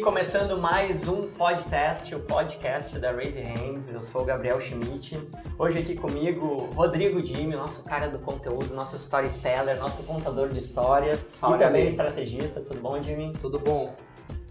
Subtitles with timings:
[0.00, 3.92] começando mais um podcast, o podcast da Raise Hands.
[3.92, 5.20] Eu sou o Gabriel Schmidt.
[5.58, 11.26] Hoje aqui comigo, Rodrigo Dimi, nosso cara do conteúdo, nosso storyteller, nosso contador de histórias
[11.38, 11.90] Fala, e também Gabi.
[11.90, 12.60] estrategista.
[12.60, 13.34] Tudo bom, Jimmy?
[13.42, 13.94] Tudo bom?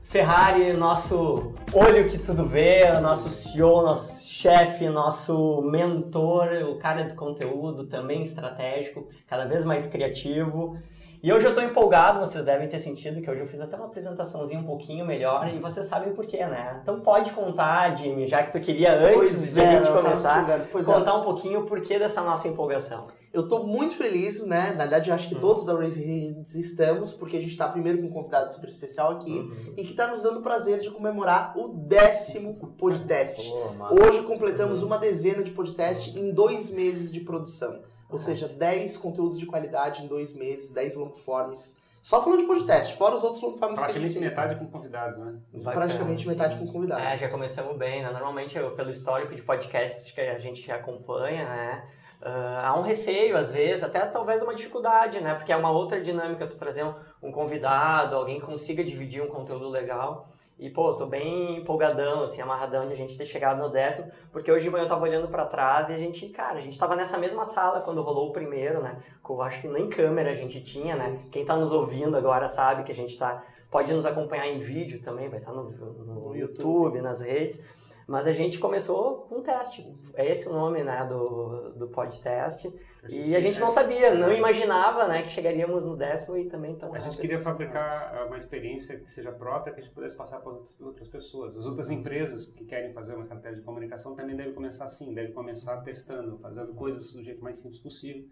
[0.04, 7.16] Ferrari, nosso olho que tudo vê, nosso CEO, nosso chefe, nosso mentor, o cara do
[7.16, 10.78] conteúdo, também estratégico, cada vez mais criativo.
[11.22, 13.88] E hoje eu tô empolgado, vocês devem ter sentido que hoje eu fiz até uma
[13.88, 16.80] apresentaçãozinha um pouquinho melhor e vocês sabem por quê, né?
[16.82, 20.02] Então pode contar, Jimmy, já que tu queria antes Pois de a é, gente tava
[20.02, 20.60] começar, é.
[20.84, 23.08] contar um pouquinho o porquê dessa nossa empolgação.
[23.34, 24.72] Eu tô muito feliz, né?
[24.72, 25.40] Na verdade, eu acho que Hum.
[25.42, 29.12] todos da Raise Hands estamos, porque a gente tá primeiro com um convidado super especial
[29.12, 29.74] aqui Uhum.
[29.76, 33.46] e que tá nos dando o prazer de comemorar o décimo podcast.
[33.78, 33.94] Massa.
[33.94, 34.88] Hoje completamos Uhum.
[34.88, 37.78] uma dezena de podcast em dois meses de produção.
[38.10, 38.26] Ou Nossa.
[38.26, 41.78] seja, 10 conteúdos de qualidade em dois meses, 10 longforms.
[42.02, 44.36] Só falando de podcast, fora os outros longforms que a Praticamente gente fez.
[44.36, 45.40] metade com convidados, né?
[45.54, 46.30] Bacana, Praticamente sim.
[46.30, 47.06] metade com convidados.
[47.06, 48.10] É, já começamos bem, né?
[48.12, 51.84] Normalmente, eu, pelo histórico de podcasts que a gente acompanha, né?
[52.22, 55.36] ah, há um receio, às vezes, até talvez uma dificuldade, né?
[55.36, 59.28] Porque é uma outra dinâmica tu trazer um, um convidado, alguém que consiga dividir um
[59.28, 60.30] conteúdo legal.
[60.60, 64.52] E, pô, tô bem empolgadão, assim, amarradão de a gente ter chegado no décimo, porque
[64.52, 66.98] hoje de manhã eu tava olhando pra trás e a gente, cara, a gente tava
[66.98, 69.02] nessa mesma sala quando rolou o primeiro, né?
[69.24, 71.22] Com, acho que nem câmera a gente tinha, né?
[71.32, 75.00] Quem tá nos ouvindo agora sabe que a gente tá pode nos acompanhar em vídeo
[75.02, 77.64] também, vai estar no, no No YouTube, nas redes.
[78.10, 79.88] Mas a gente começou com um teste.
[80.16, 82.74] É esse o nome né, do, do podcast.
[83.08, 86.90] E a gente não sabia, não imaginava né, que chegaríamos no décimo e também tão
[86.92, 87.22] A gente rápido.
[87.22, 91.08] queria fabricar eh, uma experiência que seja própria, que a gente pudesse passar para outras
[91.08, 91.56] pessoas.
[91.56, 95.32] As outras empresas que querem fazer uma estratégia de comunicação também devem começar assim, devem
[95.32, 98.26] começar testando, fazendo coisas do jeito mais simples possível.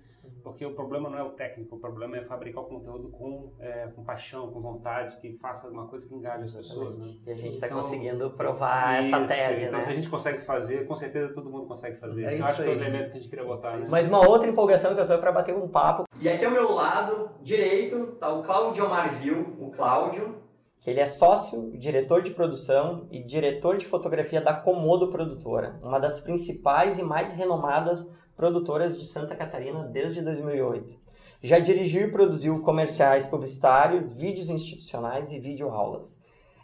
[0.43, 3.89] Porque o problema não é o técnico, o problema é fabricar o conteúdo com, eh,
[3.95, 6.97] com paixão, com vontade, que faça uma coisa que engaje as pessoas.
[6.97, 7.15] Né?
[7.25, 9.81] E a gente está Então, conseguindo provar essa Isso, tese, Então, né?
[9.81, 12.23] se a gente consegue fazer, com certeza todo mundo consegue fazer.
[12.23, 13.77] É isso acho que é o elemento que a gente queria botar.
[13.77, 13.85] Né?
[13.89, 16.03] Mas uma outra empolgação que eu tô é para bater um papo.
[16.19, 20.35] E aqui ao meu lado direito tá o Cláudio Marvil, o Cláudio,
[20.79, 25.99] que ele é sócio, diretor de produção e diretor de fotografia da Comodo Produtora, uma
[25.99, 28.07] das principais e mais renomadas
[28.37, 30.95] produtoras de Santa Catarina desde 2008.
[31.41, 36.17] Já dirigiu e produziu comerciais publicitários, vídeos institucionais e videoaulas.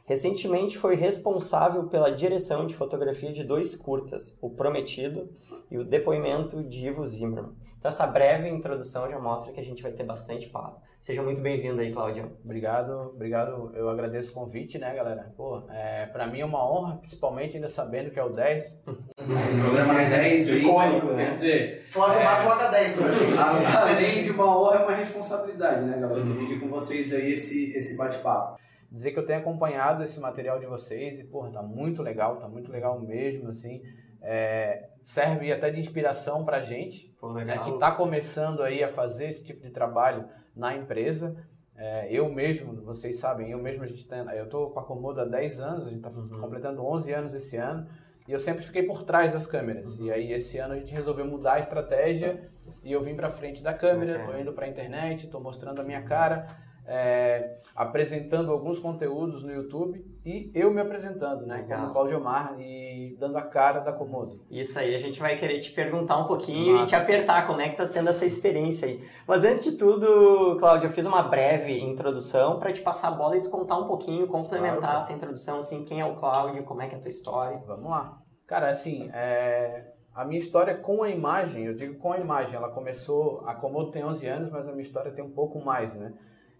[0.05, 5.29] Recentemente foi responsável pela direção de fotografia de dois curtas, O Prometido
[5.71, 7.55] e o depoimento de Ivo Zimmermann.
[7.79, 10.81] Então essa breve introdução já mostra que a gente vai ter bastante papo.
[11.03, 12.31] Seja muito bem-vindo aí, Claudio.
[12.45, 13.73] Obrigado, obrigado.
[13.75, 15.33] Eu agradeço o convite, né, galera?
[15.35, 18.79] Pô, é, pra mim é uma honra, principalmente ainda sabendo que é o 10.
[18.87, 18.93] Um
[19.61, 20.61] programa 10 aí.
[20.61, 21.25] Icônico, né?
[21.25, 22.23] Quer dizer, Cláudio É.
[22.23, 23.37] Mar joga 10 pra gente.
[23.75, 26.23] além de uma honra, é uma responsabilidade, né, galera?
[26.23, 28.57] Dividir com vocês aí esse, esse bate-papo.
[28.89, 32.47] Dizer que eu tenho acompanhado esse material de vocês e, porra, tá muito legal, tá
[32.47, 33.81] muito legal mesmo, assim.
[34.21, 37.65] É, serve até de inspiração pra gente, Pô, né, legal.
[37.65, 40.23] que está começando aí a fazer esse tipo de trabalho
[40.55, 41.35] na empresa.
[41.75, 45.21] É, eu mesmo, vocês sabem, eu mesmo a gente tem, eu estou com a Comodo
[45.21, 46.39] há 10 anos, a gente está Uhum.
[46.39, 47.87] completando 11 anos esse ano,
[48.27, 49.99] e eu sempre fiquei por trás das câmeras.
[49.99, 50.05] Uhum.
[50.05, 52.47] E aí esse ano a gente resolveu mudar a estratégia
[52.83, 55.83] e eu vim para frente da câmera, estou indo para a internet, estou mostrando a
[55.83, 56.45] minha cara,
[56.85, 61.79] é, apresentando alguns conteúdos no YouTube e eu me apresentando, né, Legal.
[61.81, 64.41] como Claudio Omar e dando a cara da Comodo.
[64.49, 66.85] Isso aí, a gente vai querer te perguntar um pouquinho e Massa.
[66.87, 68.99] te apertar como é que tá sendo essa experiência aí.
[69.27, 73.37] Mas antes de tudo, Cláudio, eu fiz uma breve introdução para te passar a bola
[73.37, 74.99] e te contar um pouquinho, complementar Claro.
[74.99, 77.61] essa introdução, assim, quem é o Cláudio, como é que é a tua história.
[77.65, 78.17] Vamos lá.
[78.45, 82.69] Cara, assim, é, a minha história com a imagem, eu digo com a imagem, ela
[82.69, 86.13] começou, a Comodo tem 11 anos, mas a minha história tem um pouco mais, né?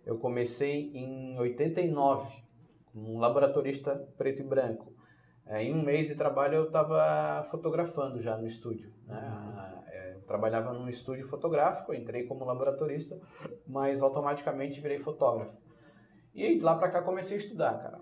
[0.06, 2.44] Eu comecei em 89,
[2.92, 4.94] como um laboratorista preto e branco.
[5.46, 8.94] É, em um mês de trabalho eu estava fotografando já no estúdio.
[9.06, 9.84] Né?
[9.88, 13.20] É, eu trabalhava num estúdio fotográfico, entrei como laboratorista,
[13.68, 15.58] mas automaticamente virei fotógrafo.
[16.34, 18.00] E de lá para cá comecei a estudar, cara.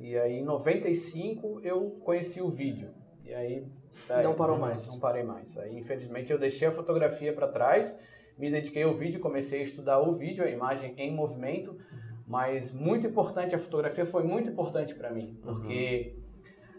[0.00, 2.92] E aí em 95 eu conheci o vídeo.
[3.24, 3.66] E aí
[4.08, 4.88] é, Não parou mais.
[4.88, 5.56] Não parei mais.
[5.58, 7.98] Aí infelizmente eu deixei a fotografia para trás,
[8.38, 11.76] me dediquei ao vídeo, comecei a estudar o vídeo, a imagem em movimento,
[12.26, 16.16] mas muito importante a fotografia foi muito importante para mim, porque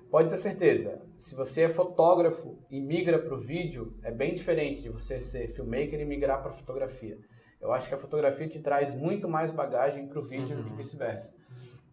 [0.10, 4.82] pode ter certeza, se você é fotógrafo e migra para o vídeo, é bem diferente
[4.82, 7.18] de você ser filmmaker e migrar para fotografia.
[7.62, 10.74] Eu acho que a fotografia te traz muito mais bagagem para o vídeo do que
[10.76, 11.36] vice-versa.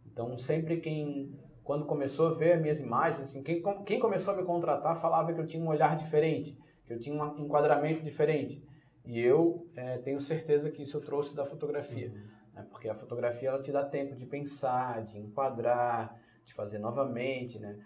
[0.07, 1.33] Então, sempre quem,
[1.65, 5.33] quando começou a ver as minhas imagens, assim, quem, quem começou a me contratar falava
[5.33, 8.63] que eu tinha um olhar diferente, que eu tinha um enquadramento diferente.
[9.05, 12.13] E eu eh, tenho certeza que isso eu trouxe da fotografia.
[12.55, 12.67] né?
[12.71, 17.79] Porque a fotografia ela te dá tempo de pensar, de enquadrar, de fazer novamente, né?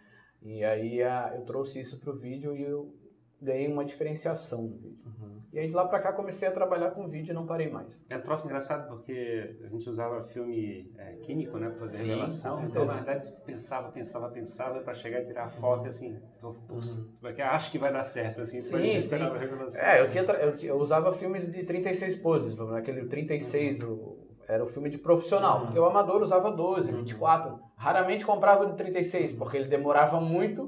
[0.43, 2.95] E aí a, eu trouxe isso para o vídeo e eu
[3.41, 5.05] ganhei uma diferenciação no vídeo.
[5.07, 5.37] Uhum.
[5.53, 8.05] E aí de lá para cá comecei a trabalhar com vídeo e não parei mais.
[8.11, 12.09] É um troço engraçado porque a gente usava filme é, químico, né, para fazer Sim,
[12.09, 12.57] revelação.
[12.57, 16.19] com Então, na verdade, pensava, pensava, pensava para chegar e tirar a foto e assim,
[16.41, 16.81] tô, tô,
[17.21, 18.97] porque acho que vai dar certo, assim, Sim, sim.
[18.97, 19.81] esperava a revelação.
[19.81, 23.83] É, eu, tinha, tra- eu, eu usava filmes de 36 poses, vamos lá, aquele 36
[23.83, 27.59] o- era o filme de profissional, porque o amador usava 12, 24.
[27.77, 30.67] Raramente comprava o de 36, porque ele demorava muito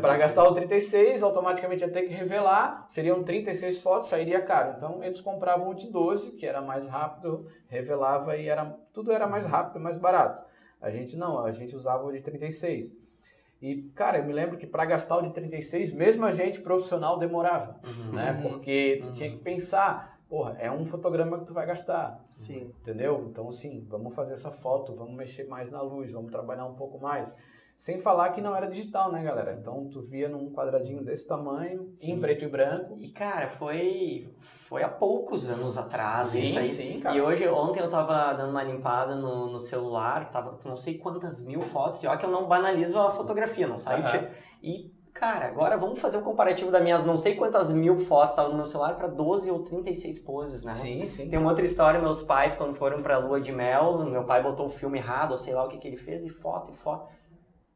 [0.00, 4.74] Para gastar o 36, automaticamente ia ter que revelar, seriam 36 fotos, sairia caro.
[4.76, 9.26] Então eles compravam o de 12, que era mais rápido, revelava e era tudo era
[9.26, 10.42] mais rápido, mais barato.
[10.80, 12.94] A gente não, a gente usava o de 36.
[13.60, 17.18] E, cara, eu me lembro que para gastar o de 36, mesmo a gente profissional
[17.18, 17.80] demorava,
[18.12, 18.38] né?
[18.42, 22.72] Porque tu tinha que pensar, porra, é um fotograma que tu vai gastar, Sim.
[22.82, 23.26] entendeu?
[23.30, 26.98] Então, assim, vamos fazer essa foto, vamos mexer mais na luz, vamos trabalhar um pouco
[26.98, 27.34] mais.
[27.76, 29.54] Sem falar que não era digital, né, galera?
[29.60, 32.20] Então, tu via num quadradinho desse tamanho, em Sim.
[32.20, 32.96] preto e branco.
[32.98, 36.64] E, cara, foi, foi há poucos anos atrás isso aí.
[36.64, 37.14] sim, cara.
[37.14, 40.96] E hoje, ontem eu tava dando uma limpada no, no celular, tava com não sei
[40.96, 44.08] quantas mil fotos, e olha que eu não banalizo a fotografia, não Aham.
[44.10, 44.28] tiro-
[44.62, 48.52] E, cara, agora vamos fazer um comparativo das minhas não sei quantas mil fotos estavam
[48.52, 50.72] no meu celular para 12 ou 36 poses, né?
[50.72, 51.28] Sim, sim.
[51.28, 54.66] Tem uma outra história, meus pais, quando foram pra lua de mel, meu pai botou
[54.66, 57.08] o filme errado, ou sei lá o que que ele fez, e foto, e foto.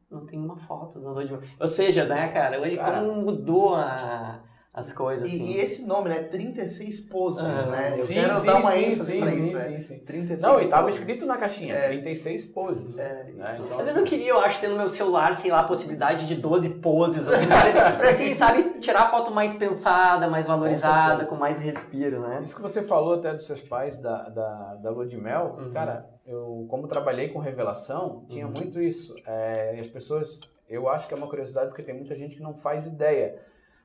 [0.09, 1.41] Não tem uma foto da lua de mel.
[1.59, 2.99] Ou seja, né, cara, hoje Cara.
[2.99, 4.39] como mudou a-
[4.73, 5.45] as coisas, E, assim.
[5.47, 6.23] e esse nome, né?
[6.23, 7.95] 36 poses, Ah, né?
[7.99, 9.65] Eu sim, quero sim, dar uma sim, ênfase sim, pra sim, isso, né?
[9.65, 9.99] sim, sim.
[9.99, 10.99] 36 Não, e tava poses.
[11.01, 11.87] escrito na caixinha, É.
[11.89, 12.97] 36 poses.
[12.97, 13.29] É, né?
[13.31, 13.63] isso.
[13.63, 15.63] Então, Às vezes assim, eu queria, eu acho, ter no meu celular, sei lá, a
[15.65, 17.27] possibilidade de 12 poses.
[17.27, 21.29] ou coisa, pra assim, sabe, tirar a foto mais pensada, mais valorizada, certeza.
[21.29, 22.39] com, mais respiro, né?
[22.41, 25.71] Isso que você falou até dos seus pais da, da, da lua de mel, Uhum.
[25.73, 28.53] cara, eu como trabalhei com revelação, tinha Uhum.
[28.53, 29.13] muito isso.
[29.27, 30.39] É, e as pessoas,
[30.69, 33.35] eu acho que é uma curiosidade porque tem muita gente que não faz ideia.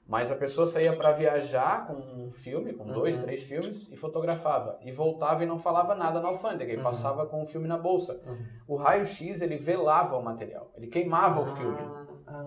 [0.09, 3.23] Mas a pessoa saía para viajar com um filme, com dois, Uhum.
[3.25, 4.79] três filmes, e fotografava.
[4.83, 6.83] E voltava e não falava nada na alfândega, e Uhum.
[6.85, 8.21] passava com o filme na bolsa.
[8.25, 8.47] Uhum.
[8.69, 11.79] O raio-x, ele velava o material, ele queimava o filme.
[11.81, 12.47] Ah, ah.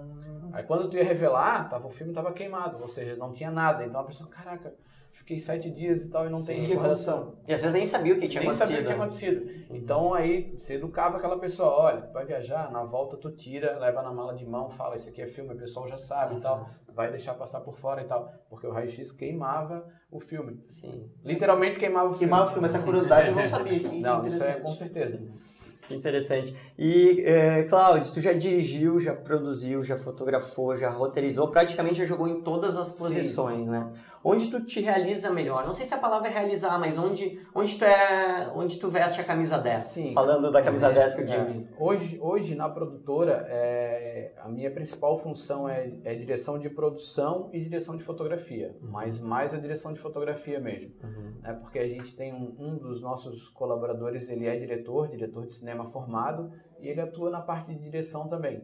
[0.53, 3.83] Aí quando tu ia revelar, tava, o filme tava queimado, ou seja, não tinha nada.
[3.85, 4.73] Então a pessoa, caraca,
[5.11, 6.71] fiquei sete dias e tal e não tem Sim.
[6.71, 7.35] recordação.
[7.47, 8.67] E às vezes nem sabia o que tinha Nem acontecido.
[8.67, 9.75] sabia o que tinha acontecido.
[9.75, 14.11] Então aí você educava aquela pessoa, olha, vai viajar, na volta tu tira, leva na
[14.13, 17.09] mala de mão, fala, isso aqui é filme, o pessoal já sabe e tal, vai
[17.09, 18.31] deixar passar por fora e tal.
[18.49, 20.59] Porque o raio-x queimava o filme.
[20.71, 21.09] Sim.
[21.23, 22.19] Literalmente queimava o filme.
[22.19, 23.79] Queimava o filme, essa curiosidade eu não sabia.
[23.79, 25.19] Que Não, isso é com certeza.
[25.87, 26.55] Que interessante.
[26.77, 32.27] E, eh, Cláudio, tu já dirigiu, já produziu, já fotografou, já roteirizou, praticamente já jogou
[32.27, 33.91] em todas as Sim, posições, né?
[34.23, 35.65] Onde tu te realiza melhor?
[35.65, 39.21] Não sei se a palavra é realizar, mas onde, onde tu é, onde tu veste
[39.21, 39.75] a camisa 10?
[39.75, 40.13] Sim.
[40.13, 41.45] Falando da camisa É, 10 que eu é.
[41.45, 41.67] digo.
[41.79, 47.59] Hoje, hoje na produtora, é, a minha principal função é, é direção de produção e
[47.59, 50.91] direção de fotografia, mas mais a direção de fotografia mesmo,
[51.41, 51.53] né?
[51.53, 55.85] Porque a gente tem um, um dos nossos colaboradores, ele é diretor, diretor de cinema
[55.85, 58.63] formado, e ele atua na parte de direção também,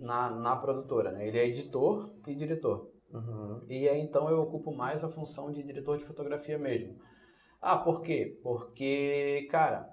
[0.00, 1.26] na, na produtora, né?
[1.26, 2.95] Ele é editor e diretor.
[3.12, 3.62] Uhum.
[3.68, 6.96] E aí então eu ocupo mais a função de diretor de fotografia mesmo.
[7.60, 8.38] Ah, por quê?
[8.42, 9.88] Porque, cara,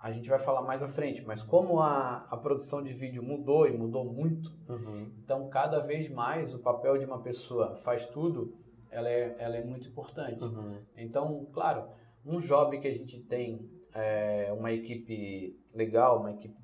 [0.00, 3.66] a gente vai falar mais à frente, mas como a, a produção de vídeo mudou
[3.66, 5.10] e mudou muito, Uhum.
[5.22, 8.54] então cada vez mais o papel de uma pessoa faz tudo,
[8.90, 10.42] ela é, ela é muito importante.
[10.44, 10.78] Uhum.
[10.96, 11.88] Então, claro,
[12.24, 16.56] um job que a gente tem é, uma equipe legal, uma equipe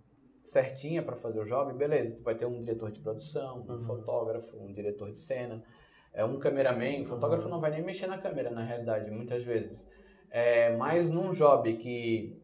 [0.42, 3.80] certinha para fazer o job, beleza, tu vai ter um diretor de produção, um Uhum.
[3.82, 5.62] fotógrafo, um diretor de cena,
[6.12, 9.86] é um cameraman, o fotógrafo não vai nem mexer na câmera, na realidade, muitas vezes.
[10.30, 12.40] É, mas num job que,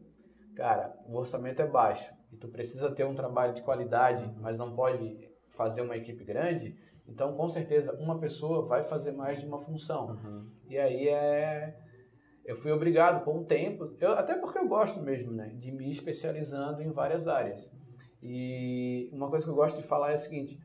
[0.54, 4.74] cara, o orçamento é baixo e tu precisa ter um trabalho de qualidade, mas não
[4.74, 5.18] pode
[5.50, 6.76] fazer uma equipe grande,
[7.08, 10.08] então com certeza uma pessoa vai fazer mais de uma função.
[10.08, 10.50] Uhum.
[10.68, 11.76] E aí é.
[12.44, 15.90] Eu fui obrigado com o tempo, eu, até porque eu gosto mesmo, né, de me
[15.90, 17.74] especializando em várias áreas.
[18.22, 20.58] E uma coisa que eu gosto de falar é a seguinte: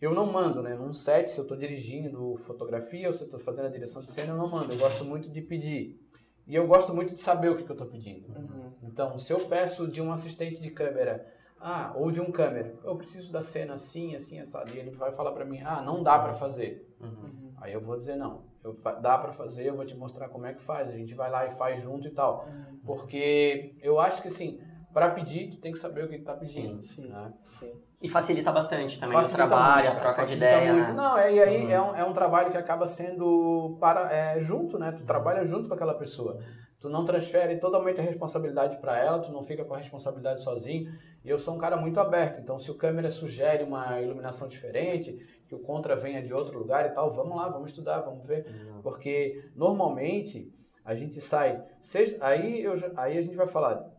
[0.00, 3.40] eu não mando, né, num set, se eu estou dirigindo fotografia ou se eu estou
[3.40, 4.72] fazendo a direção de cena, eu não mando.
[4.72, 6.00] Eu gosto muito de pedir.
[6.46, 8.28] E eu gosto muito de saber o que, que eu estou pedindo.
[8.28, 8.72] Uhum.
[8.82, 11.26] Então, se eu peço de um assistente de câmera,
[11.58, 15.12] ah, ou de um câmera, eu preciso da cena assim, assim, assado, e ele vai
[15.12, 16.94] falar para mim, ah, não dá para fazer.
[17.00, 17.52] Uhum.
[17.56, 18.42] Aí eu vou dizer não.
[18.62, 20.90] Eu, dá para fazer, eu vou te mostrar como é que faz.
[20.90, 22.46] A gente vai lá e faz junto e tal.
[22.84, 24.60] Porque eu acho que assim,
[24.94, 26.80] para pedir, tu tem que saber o que tu tá pedindo.
[26.80, 27.08] Sim, sim.
[27.08, 27.32] né?
[27.58, 27.72] Sim.
[28.00, 30.88] E facilita bastante também Facilita o trabalho, muito, a troca de ideia, muito.
[30.88, 30.94] né?
[30.94, 31.70] Não, é, e aí Uhum.
[31.70, 34.92] é, um, é um trabalho que acaba sendo para, é, junto, né?
[34.92, 36.38] Tu trabalha junto com aquela pessoa.
[36.78, 40.92] Tu não transfere totalmente a responsabilidade para ela, tu não fica com a responsabilidade sozinho.
[41.24, 45.16] E eu sou um cara muito aberto, então se o câmera sugere uma iluminação diferente,
[45.48, 48.46] que o contra venha de outro lugar e tal, vamos lá, vamos estudar, vamos ver.
[48.82, 50.52] Porque normalmente
[50.84, 51.62] a gente sai.
[51.80, 53.93] Seja, aí, eu, aí a gente vai falar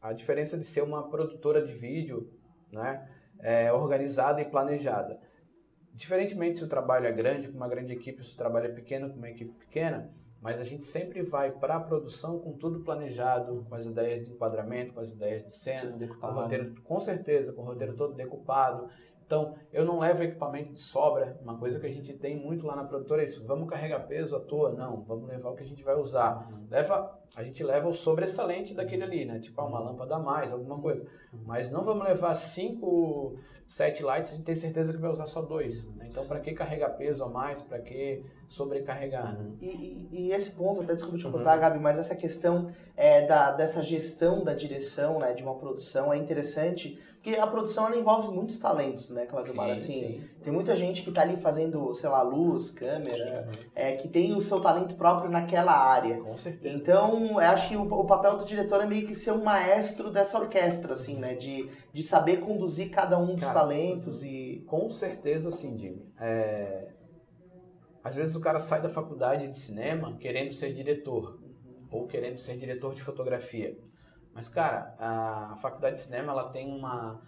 [0.00, 2.30] a diferença de ser uma produtora de vídeo,
[2.72, 3.08] né?
[3.42, 5.18] é, organizada e planejada.
[5.92, 9.10] Diferentemente se o trabalho é grande, com uma grande equipe, se o trabalho é pequeno,
[9.10, 13.66] com uma equipe pequena, mas a gente sempre vai para a produção com tudo planejado,
[13.68, 17.52] com as ideias de enquadramento, com as ideias de cena, com o roteiro, com certeza,
[17.52, 18.88] com o roteiro todo decupado.
[19.26, 21.38] Então, eu não levo equipamento de sobra.
[21.42, 23.46] Uma coisa que a gente tem muito lá na produtora é isso.
[23.46, 24.72] Vamos carregar peso à toa?
[24.72, 25.04] Não.
[25.04, 26.50] Vamos levar o que a gente vai usar.
[26.68, 29.38] Leva, a gente leva o sobressalente daquele ali, né?
[29.38, 31.06] Tipo, ah, uma lâmpada a mais, alguma coisa.
[31.46, 35.40] Mas não vamos levar cinco sete lights, a gente tem certeza que vai usar só
[35.40, 35.88] dois.
[35.94, 36.08] né?
[36.10, 37.62] Então, para que carregar peso a mais?
[37.62, 39.38] Para que sobrecarregar?
[39.38, 39.50] Né?
[39.60, 43.52] E, e- e esse ponto, até desculpa te cortar, Gabi, mas essa questão é, da,
[43.52, 48.34] dessa gestão da direção, né, de uma produção é interessante, porque a produção ela envolve
[48.34, 52.70] muitos talentos, né, Claudio assim, tem muita gente que tá ali fazendo, sei lá, luz,
[52.70, 56.20] câmera, é, que tem o seu talento próprio naquela área.
[56.22, 56.74] Com certeza.
[56.74, 60.10] Então, eu acho que o, o papel do diretor é meio que ser um maestro
[60.10, 64.64] dessa orquestra, assim, né, de, de saber conduzir cada um dos Cara, talentos e...
[64.66, 66.10] Com certeza sim, Jimmy.
[66.18, 66.88] É,
[68.02, 71.38] Às vezes o cara sai da faculdade de cinema querendo ser diretor
[71.90, 73.76] ou querendo ser diretor de fotografia.
[74.32, 77.20] Mas, cara, a faculdade de cinema ela tem uma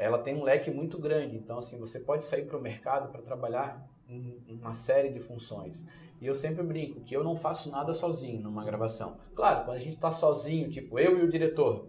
[0.00, 1.36] ela tem um leque muito grande.
[1.36, 5.84] Então, assim, você pode sair para o mercado para trabalhar em uma série de funções.
[6.20, 9.18] E eu sempre brinco que eu não faço nada sozinho numa gravação.
[9.34, 11.86] Claro, quando a gente está sozinho, tipo eu e o diretor,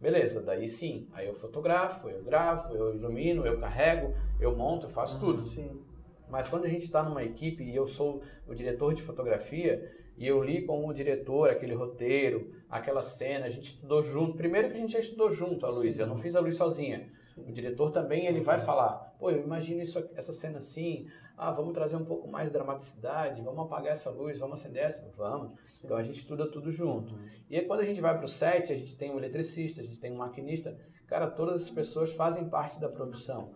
[0.00, 1.08] beleza, daí sim.
[1.12, 5.38] Aí eu fotografo, eu gravo, eu ilumino, eu carrego, eu monto, eu faço tudo.
[5.38, 5.80] Sim.
[6.28, 9.88] Mas quando a gente está numa equipe e eu sou o diretor de fotografia
[10.18, 14.36] e eu li com o diretor aquele roteiro, aquela cena, a gente estudou junto.
[14.36, 15.98] Primeiro que a gente já estudou junto, a Luiz.
[15.98, 17.08] Eu não fiz a Luiz sozinha.
[17.36, 21.06] O diretor também ele vai falar, pô, eu imagino isso, essa cena assim.
[21.36, 25.10] Ah, vamos trazer um pouco mais de dramaticidade, vamos apagar essa luz, vamos acender essa,
[25.16, 25.52] vamos.
[25.82, 27.18] Então a gente estuda tudo junto.
[27.48, 29.84] E aí quando a gente vai para o set, a gente tem um eletricista, a
[29.84, 30.76] gente tem um maquinista.
[31.06, 33.50] Cara, todas as pessoas fazem parte da produção.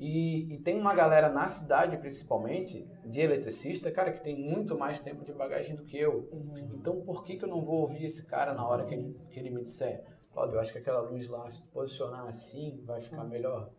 [0.00, 4.98] E, e tem uma galera na cidade, principalmente, de eletricista, cara, que tem muito mais
[4.98, 6.26] tempo de bagagem do que eu.
[6.72, 9.38] Então, por que, que eu não vou ouvir esse cara na hora que ele, que
[9.38, 10.02] ele me disser?
[10.40, 13.70] Cláudio, eu acho que aquela luz lá, se posicionar assim, vai ficar melhor.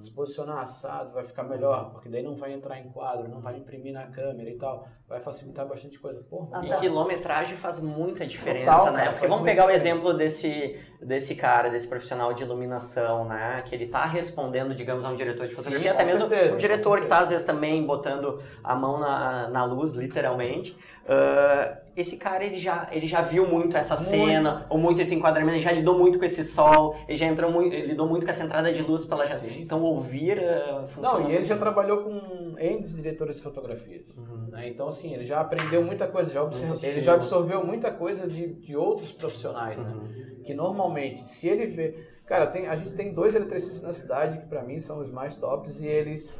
[0.00, 3.56] Se posicionar assado, vai ficar melhor, porque daí não vai entrar em quadro, não vai
[3.56, 4.86] imprimir na câmera e tal.
[5.06, 6.22] Vai facilitar bastante coisa.
[6.30, 6.76] Pô, Ah, E tá.
[6.78, 8.98] quilometragem faz muita diferença, Total, né?
[9.00, 13.62] cara, Porque vamos pegar o exemplo desse, desse cara, desse profissional de iluminação, né?
[13.66, 16.54] Que ele tá respondendo, digamos, a um diretor de Sim, fotografia, com até mesmo certeza,
[16.54, 20.74] um diretor que tá, às vezes, também botando a mão na, na luz, literalmente.
[21.06, 24.08] Ah, esse cara, ele já, ele já viu muito essa Muito.
[24.08, 27.52] cena, ou muito esse enquadramento, ele já lidou muito com esse sol, ele já entrou
[27.52, 29.28] muito, ele lidou muito com essa entrada de luz pela.
[29.28, 30.40] Sim, Então, ouvir
[30.88, 34.16] funciona Não, e ele já trabalhou com N diretores de fotografias.
[34.48, 34.68] né?
[34.68, 36.42] Então, assim, ele já aprendeu muita coisa, já
[36.82, 40.40] ele já absorveu muita coisa de, de outros profissionais, né?
[40.44, 41.94] Que normalmente, se ele vê...
[42.26, 45.34] Cara, tem, a gente tem dois eletricistas na cidade que pra mim são os mais
[45.34, 46.38] tops e eles...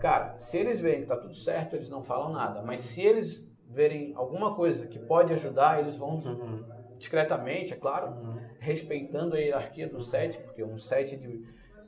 [0.00, 2.60] Cara, se eles veem que tá tudo certo, eles não falam nada.
[2.62, 6.62] Mas se eles verem alguma coisa que pode ajudar, eles vão Uhum.
[6.98, 8.14] discretamente, é claro,
[8.60, 11.42] respeitando a hierarquia do set, porque um set de,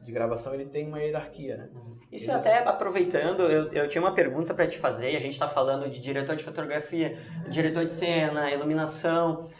[0.06, 1.68] de gravação ele tem uma hierarquia, né?
[2.12, 5.16] Isso até aproveitando, eu, eu tinha uma pergunta para te fazer.
[5.16, 9.50] A gente está falando de diretor de fotografia, diretor de cena, iluminação.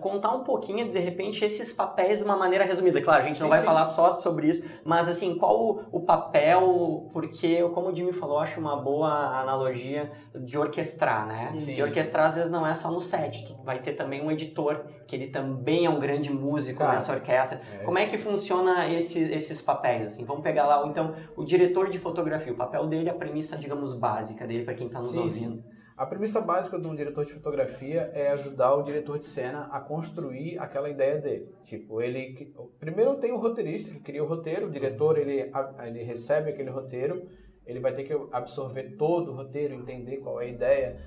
[0.00, 3.00] Contar um pouquinho, de repente, esses papéis de uma maneira resumida.
[3.00, 3.64] Claro, a gente não Sim, vai sim.
[3.64, 8.38] falar só sobre isso, mas assim, qual o, o papel, porque, como o Jimmy falou,
[8.38, 9.08] acho uma boa
[9.40, 11.52] analogia de orquestrar, né?
[11.54, 11.74] Sim.
[11.74, 14.84] E orquestrar, às vezes, não é só no set, tu vai ter também um editor,
[15.06, 17.60] que ele também é um grande músico Cara, nessa orquestra.
[17.72, 20.06] É, Como é que funciona esse- esses papéis?
[20.08, 23.94] Assim, vamos pegar lá, então, o diretor de fotografia, o papel dele, a premissa, digamos,
[23.94, 25.54] básica dele para quem está nos Sim, ouvindo.
[25.56, 25.64] sim.
[26.02, 29.78] A premissa básica de um diretor de fotografia é ajudar o diretor de cena a
[29.78, 31.54] construir aquela ideia dele.
[31.62, 35.48] Tipo, ele primeiro tem o roteirista que cria o roteiro, o diretor ele
[35.86, 37.24] ele recebe aquele roteiro,
[37.64, 41.00] ele vai ter que absorver todo o roteiro, entender qual é a ideia.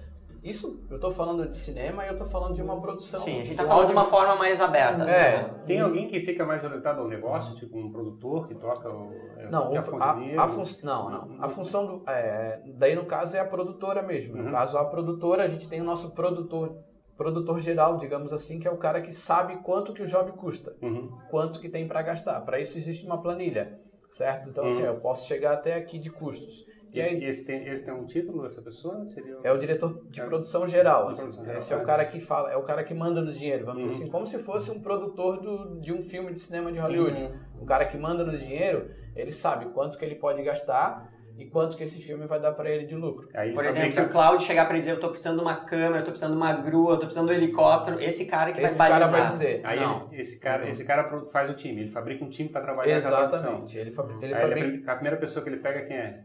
[0.46, 3.22] Isso eu estou falando de cinema e eu estou falando de uma produção.
[3.22, 5.04] Sim, a gente de está um falando de audio- uma forma mais aberta.
[5.10, 9.12] É, Tem alguém que fica mais orientado ao negócio, tipo um produtor que toca o.
[9.38, 11.44] é, Não, que o- a, a fun- não, não.
[11.44, 12.04] A função do.
[12.10, 14.36] é, daí no caso é a produtora mesmo.
[14.38, 14.52] No Uhum.
[14.52, 16.78] caso, a produtora, a gente tem o nosso produtor,
[17.18, 20.76] produtor geral, digamos assim, que é o cara que sabe quanto que o job custa,
[20.80, 21.10] Uhum.
[21.32, 22.42] quanto que tem para gastar.
[22.42, 23.80] Para isso existe uma planilha.
[24.12, 24.48] certo?
[24.48, 24.88] Então, assim, Uhum.
[24.90, 26.64] eu posso chegar até aqui de custos.
[26.96, 29.06] E Esse, aí, esse, tem, esse tem um título dessa pessoa?
[29.06, 30.26] Seria o- é o diretor de É.
[30.26, 31.06] produção geral.
[31.06, 31.22] De assim.
[31.22, 31.84] produção geral, Esse é o é.
[31.86, 33.88] cara que fala, é o cara que manda no dinheiro, vamos Uhum.
[33.90, 36.86] dizer assim, como se fosse um produtor do, de um filme de cinema de Sim.
[36.86, 37.30] Hollywood.
[37.60, 41.76] O cara que manda no dinheiro, ele sabe quanto que ele pode gastar e quanto
[41.76, 43.28] que esse filme vai dar para ele de lucro.
[43.34, 45.98] Aí Por exemplo, se o Cláudio chegar pra dizer eu tô precisando de uma câmera,
[46.00, 48.62] eu tô precisando de uma grua, eu tô precisando de um helicóptero, esse cara que
[48.62, 49.28] Esse vai cara balizar.
[49.38, 52.48] vai dizer, Aí ele- esse, cara, esse cara faz o time, ele fabrica um time
[52.48, 53.40] para trabalhar essa produção.
[53.40, 53.78] exatamente.
[53.78, 56.24] Ele, fabri- ele Aí fabrica, ele- a primeira pessoa que ele pega quem é?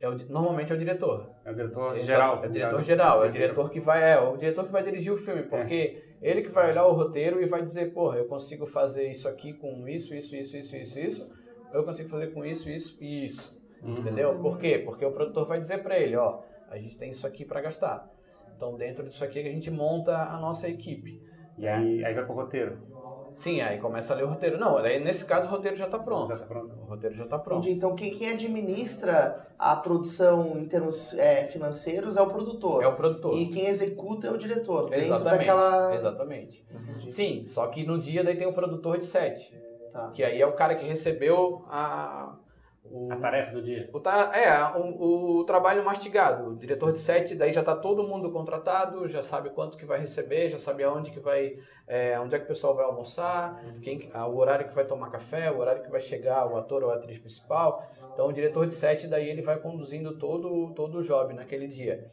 [0.00, 1.30] É o normalmente é o diretor.
[1.44, 2.44] É o diretor Exato, geral.
[2.44, 5.12] É o diretor geral, é o diretor que vai, é, o diretor que vai dirigir
[5.12, 8.66] o filme, porque ele que vai olhar o roteiro e vai dizer, porra, eu consigo
[8.66, 11.32] fazer isso aqui com isso, isso, isso, isso, isso, isso,
[11.72, 13.56] eu consigo fazer com isso, isso e isso.
[13.82, 13.98] Uhum.
[13.98, 14.32] Entendeu?
[14.40, 14.78] Por quê?
[14.84, 18.10] Porque o produtor vai dizer pra ele, ó, a gente tem isso aqui pra gastar.
[18.56, 21.22] Então, dentro disso aqui que a gente monta a nossa equipe.
[21.58, 22.78] E aí, aí vai pro roteiro.
[23.32, 24.58] Sim, aí começa a ler o roteiro.
[24.58, 26.28] Não, aí nesse caso o roteiro já tá pronto.
[26.28, 26.74] Já tá pronto.
[26.74, 27.60] O roteiro já tá pronto.
[27.60, 27.76] Entendi.
[27.76, 32.82] Então, quem, quem administra a produção em termos é, financeiros é o produtor.
[32.82, 33.36] É o produtor.
[33.36, 34.92] E quem executa é o diretor.
[34.92, 35.38] Exatamente.
[35.38, 35.94] daquela.
[35.94, 36.66] Exatamente.
[36.70, 37.10] Entendi.
[37.10, 39.56] Sim, só que no dia daí tem o produtor de set.
[39.92, 40.10] Tá.
[40.10, 42.36] Que aí é o cara que recebeu a.
[42.90, 43.88] O, A tarefa do dia.
[43.92, 46.50] o ta- é, o, o trabalho mastigado.
[46.50, 49.98] O diretor de set, daí já tá todo mundo contratado, já sabe quanto que vai
[50.00, 51.56] receber, já sabe aonde que vai.
[51.88, 54.84] é, onde é que o pessoal vai almoçar, quem, que- ah, o horário que vai
[54.84, 57.86] tomar café, o horário que vai chegar o ator ou a atriz principal.
[58.12, 62.10] Então o diretor de set daí ele vai conduzindo todo, todo o job naquele dia.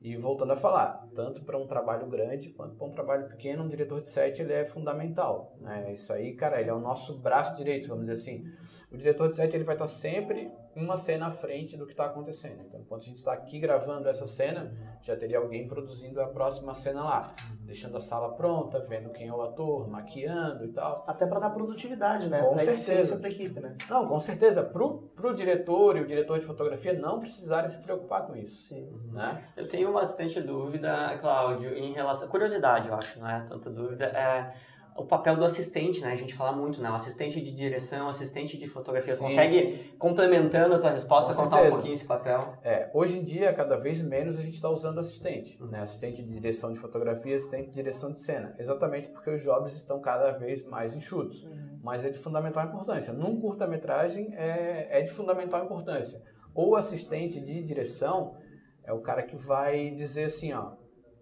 [0.00, 3.68] E voltando a falar, tanto para um trabalho grande quanto para um trabalho pequeno, um
[3.68, 5.56] diretor de set ele é fundamental.
[5.60, 5.92] Né?
[5.92, 8.44] Isso aí, cara, ele é o nosso braço direito, vamos dizer assim.
[8.92, 12.06] O diretor de set ele vai estar sempre uma cena à frente do que está
[12.06, 12.62] acontecendo.
[12.66, 16.74] Então, enquanto a gente está aqui gravando essa cena, já teria alguém produzindo a próxima
[16.74, 21.04] cena lá, deixando a sala pronta, vendo quem é o ator, maquiando e tal.
[21.06, 22.40] Até para dar produtividade, né?
[22.40, 22.92] Com pra certeza.
[22.92, 23.76] eficiência pra equipe, né?
[23.88, 28.26] Não, com certeza, pro, pro diretor e o diretor de fotografia não precisarem se preocupar
[28.26, 28.68] com isso.
[28.68, 28.88] Sim.
[29.12, 29.44] Né?
[29.56, 32.28] Eu tenho bastante dúvida, Cláudio, em relação.
[32.28, 34.04] Curiosidade, eu acho, não é tanta dúvida.
[34.06, 34.54] É
[34.98, 36.12] o papel do assistente, né?
[36.12, 36.90] A gente fala muito, né?
[36.90, 39.14] O assistente de direção, assistente de fotografia.
[39.14, 41.72] Sim, Consegue, complementando a tua resposta, Com contar certeza.
[41.72, 42.54] um pouquinho esse papel?
[42.64, 45.80] É, hoje em dia, cada vez menos a gente está usando assistente, né?
[45.80, 48.54] Assistente de direção de fotografia, assistente de direção de cena.
[48.58, 51.46] Exatamente porque os jobs estão cada vez mais enxutos.
[51.80, 53.12] Mas é de fundamental importância.
[53.12, 56.20] Num curta-metragem é, é de fundamental importância.
[56.52, 58.36] Ou assistente de direção
[58.82, 60.72] é o cara que vai dizer assim, ó,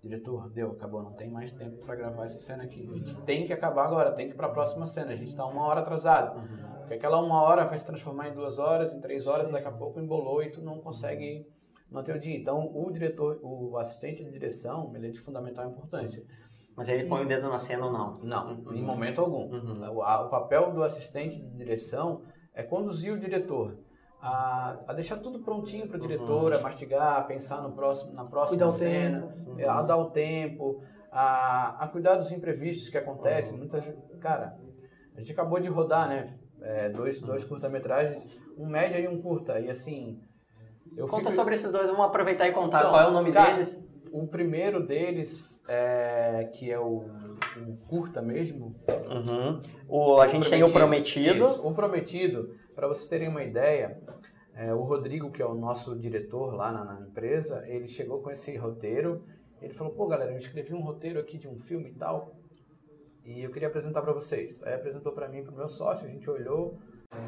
[0.07, 2.89] diretor, deu, acabou, não tem mais tempo para gravar essa cena aqui.
[2.91, 5.13] A gente tem que acabar agora, tem que ir para a próxima cena.
[5.13, 6.41] A gente está uma hora atrasado.
[6.79, 9.73] Porque aquela uma hora vai se transformar em duas horas, em três horas, daqui a
[9.73, 11.47] pouco embolou e tu não consegue
[11.91, 12.37] manter o dia.
[12.37, 16.23] Então, o diretor, o assistente de direção, ele é de fundamental importância.
[16.77, 18.15] Mas ele põe o dedo na cena ou não?
[18.23, 18.73] Não, Uhum.
[18.75, 19.51] em momento algum.
[19.51, 19.95] Uhum.
[19.97, 22.23] O, a- o papel do assistente de direção
[22.55, 23.79] é conduzir o diretor
[24.21, 28.25] a, a deixar tudo prontinho para o diretor, a mastigar, a pensar no próximo, na
[28.25, 33.57] próxima cena, é, a dar o tempo, a, a cuidar dos imprevistos que acontecem.
[33.57, 33.85] Muitas,
[34.21, 34.57] cara,
[35.15, 36.39] a gente acabou de rodar, né?
[36.63, 39.61] é, dois, dois curta-metragens, um média e um curta.
[39.61, 40.21] E assim.
[40.97, 43.31] Eu Conta fico- sobre esses dois, vamos aproveitar e contar Então, qual é o nome
[43.31, 43.79] cara, deles.
[44.13, 47.07] O primeiro deles, é, que é o,
[47.57, 48.75] o curta mesmo,
[49.07, 49.63] Uhum.
[49.89, 51.39] O, a gente tem o prometido.
[51.39, 54.01] Isso, o Prometido, para vocês terem uma ideia,
[54.55, 58.31] é, o Rodrigo, que é o nosso diretor lá na, na empresa, ele chegou com
[58.31, 59.25] esse roteiro.
[59.61, 62.37] Ele falou: pô, galera, eu escrevi um roteiro aqui de um filme e tal,
[63.25, 64.63] e eu queria apresentar para vocês.
[64.65, 66.79] Aí apresentou para mim, para o meu sócio, a gente olhou.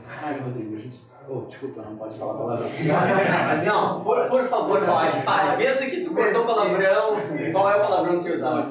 [0.09, 1.03] Caralho, Rodrigo, a gente.
[1.29, 2.69] Oh, desculpa, não pode falar palavrão.
[3.49, 5.57] Mas não, por, por favor, pode, fale.
[5.59, 7.17] Mesmo que tu cortou o palavrão,
[7.53, 8.67] qual é o palavrão que usava?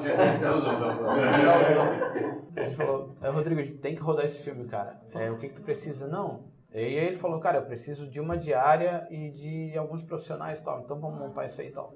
[2.56, 5.00] A gente falou, "É, Rodrigo, a gente tem que rodar esse filme, cara.
[5.14, 6.08] É, o que, que tu precisa?
[6.08, 6.44] Não.
[6.74, 10.64] E aí ele falou, cara, eu preciso de uma diária e de alguns profissionais e
[10.64, 10.80] tal.
[10.80, 11.94] Então vamos montar isso aí e tal.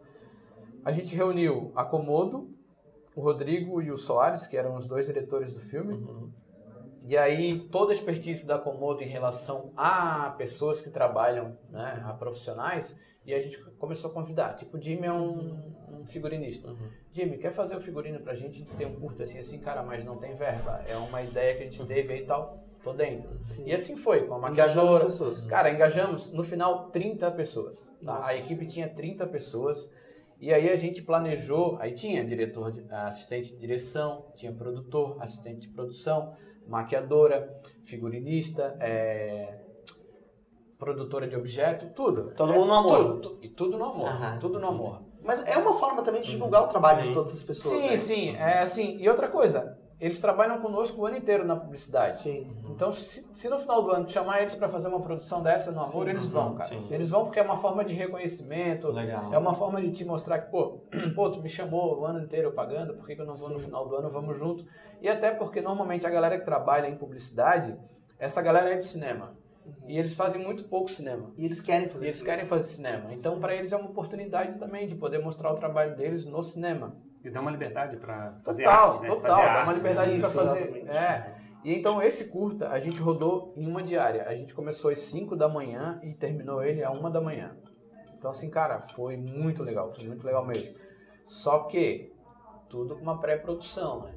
[0.85, 2.48] A gente reuniu a Comodo,
[3.14, 6.02] o Rodrigo e o Soares, que eram os dois diretores do filme.
[7.05, 12.12] E aí toda a expertise da Comodo em relação a pessoas que trabalham, né, a
[12.12, 14.55] profissionais, e a gente começou a convidar.
[14.55, 15.57] Tipo, o Jimmy é um,
[15.91, 16.69] um figurinista.
[17.12, 20.17] Jimmy, quer fazer o figurino pra gente ter um curto assim, assim, cara, mas não
[20.17, 20.83] tem verba.
[20.88, 22.59] É uma ideia que a gente teve aí e tal.
[22.83, 23.38] Tô dentro.
[23.65, 25.05] E assim foi, com a maquiadora.
[25.47, 27.93] Cara, engajamos no final 30 pessoas.
[28.05, 28.27] tá?
[28.27, 29.93] A equipe tinha 30 pessoas.
[30.41, 35.69] E aí a gente planejou, aí tinha diretor, assistente de direção, tinha produtor, assistente de
[35.69, 36.35] produção,
[36.66, 39.59] maquiadora, figurinista, é,
[40.79, 42.33] produtora de objeto, tudo.
[42.35, 42.98] Todo É, mundo no amor.
[42.98, 44.09] Tudo, tu- e tudo no amor.
[44.09, 44.38] Aham.
[44.38, 45.03] Tudo no amor.
[45.22, 47.75] Mas é uma forma também de divulgar o trabalho de todas as pessoas.
[47.81, 47.96] Sim, né?
[47.96, 48.96] sim, é assim.
[48.98, 52.23] E outra coisa, eles trabalham conosco o ano inteiro na publicidade.
[52.23, 52.51] Sim.
[52.69, 55.71] Então, se, se no final do ano tu chamar eles para fazer uma produção dessa
[55.71, 56.11] no Amor, Sim.
[56.11, 56.77] eles vão, cara.
[56.77, 56.93] Sim.
[56.95, 59.33] Eles vão porque é uma forma de reconhecimento, Legal.
[59.33, 60.81] é uma forma de te mostrar que, pô,
[61.15, 63.61] pô, tu me chamou o ano inteiro pagando, por que, que eu não vou no
[63.61, 64.67] final do ano, vamos junto.
[65.01, 67.77] E até porque normalmente a galera que trabalha em publicidade,
[68.19, 69.37] essa galera é de cinema.
[69.87, 71.31] E eles fazem muito pouco cinema.
[71.37, 72.25] E eles querem E fazer eles isso.
[72.25, 73.12] querem fazer cinema.
[73.12, 76.97] Então, para eles é uma oportunidade também de poder mostrar o trabalho deles no cinema.
[77.24, 79.08] E dá uma liberdade para fazer Total, arte, né?
[79.08, 79.30] total.
[79.30, 80.20] Fazer Dá uma arte, liberdade né?
[80.20, 80.87] para fazer.
[80.88, 81.35] É.
[81.64, 84.24] E então esse curta a gente rodou em uma diária.
[84.26, 87.56] A gente começou às 5 da manhã e terminou ele às 1 da manhã.
[88.16, 90.74] Então assim, cara, foi muito legal, foi muito legal mesmo.
[91.24, 92.12] Só que
[92.68, 94.14] tudo com uma pré-produção, né?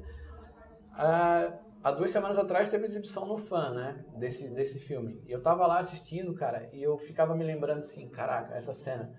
[0.92, 1.52] Ah,
[1.84, 4.04] há duas semanas atrás teve exibição no Fã, né?
[4.16, 5.22] Desse, desse filme.
[5.26, 9.12] E eu tava lá assistindo, cara, e eu ficava me lembrando assim, caraca, essa cena.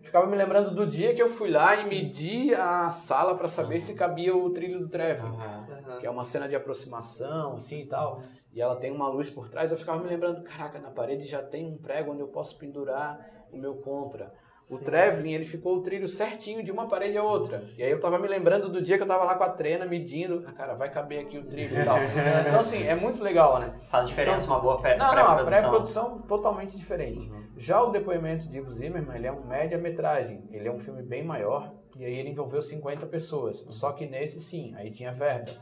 [0.00, 3.80] Ficava me lembrando do dia que eu fui lá e medi a sala para saber
[3.80, 5.28] se cabia o trilho do Trevor.
[5.34, 5.98] Aham.
[6.00, 9.48] que é uma cena de aproximação, assim e tal, e ela tem uma luz por
[9.48, 12.56] trás, eu ficava me lembrando, caraca, na parede já tem um prego onde eu posso
[12.56, 14.32] pendurar o meu contra.
[14.70, 14.84] O Sim.
[14.84, 17.62] traveling, ele ficou o trilho certinho de uma parede a outra.
[17.76, 19.84] E aí eu tava me lembrando do dia que eu tava lá com a trena
[19.84, 21.98] medindo, ah, cara, vai caber aqui o trilho e tal.
[22.48, 23.74] Então assim, é muito legal, né?
[23.90, 25.46] Faz diferença uma boa pré- Não, não, a pré-produção.
[25.60, 27.30] pré-produção totalmente diferente.
[27.58, 30.48] Já o depoimento de Ivo Zimmerman, ele é um média-metragem.
[30.50, 33.58] Ele é um filme bem maior e aí ele envolveu 50 pessoas.
[33.68, 35.52] Só que nesse, sim, aí tinha verba.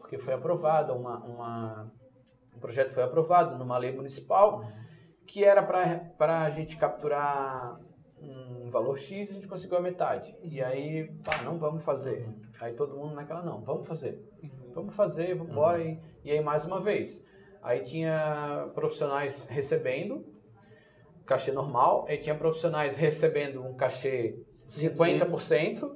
[0.00, 1.16] Porque foi aprovada uma...
[1.24, 1.92] uma
[2.54, 4.62] o projeto foi aprovado numa lei municipal
[5.26, 7.78] que era para a gente capturar
[8.70, 10.34] um valor X e a gente conseguiu a metade.
[10.40, 12.26] E aí, pá, não vamos fazer.
[12.60, 14.24] Aí todo mundo naquela, não, vamos fazer.
[14.72, 15.82] Vamos fazer, vamos embora.
[15.82, 17.24] E, e aí mais uma vez.
[17.62, 20.24] Aí tinha profissionais recebendo
[21.26, 24.36] cachê normal, aí tinha profissionais recebendo um cachê
[24.68, 25.88] 50%,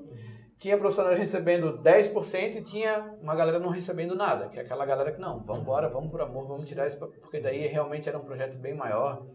[0.57, 5.11] tinha profissionais recebendo 10% e tinha uma galera não recebendo nada, que é aquela galera
[5.11, 8.25] que não, vamos embora, vamos por amor, vamos tirar isso, porque daí realmente era um
[8.25, 9.27] projeto bem maior,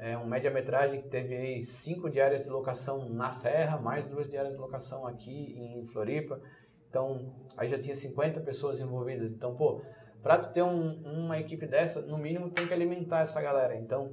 [0.00, 4.54] é um média-metragem que teve aí cinco diárias de locação na Serra, mais duas diárias
[4.54, 6.40] de locação aqui em Floripa,
[6.88, 9.82] então aí já tinha 50 pessoas envolvidas, então pô,
[10.22, 14.10] para tu ter um- uma equipe dessa, no mínimo tem que alimentar essa galera, então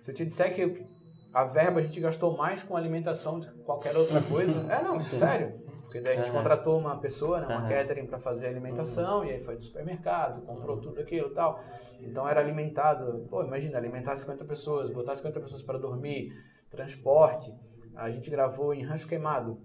[0.00, 0.86] se eu te disser que
[1.34, 5.00] a verba a gente gastou mais com alimentação do que qualquer outra coisa, é não,
[5.10, 5.67] sério.
[5.88, 7.68] Porque daí a gente contratou uma pessoa, né, uma Aham.
[7.68, 11.64] catering para fazer a alimentação, e aí foi no supermercado, comprou tudo aquilo e tal.
[11.98, 16.30] Então era alimentado, pô, imagina, alimentar 50 pessoas, botar 50 pessoas para dormir,
[16.70, 17.50] transporte.
[17.96, 19.58] A gente gravou em Rancho Queimado,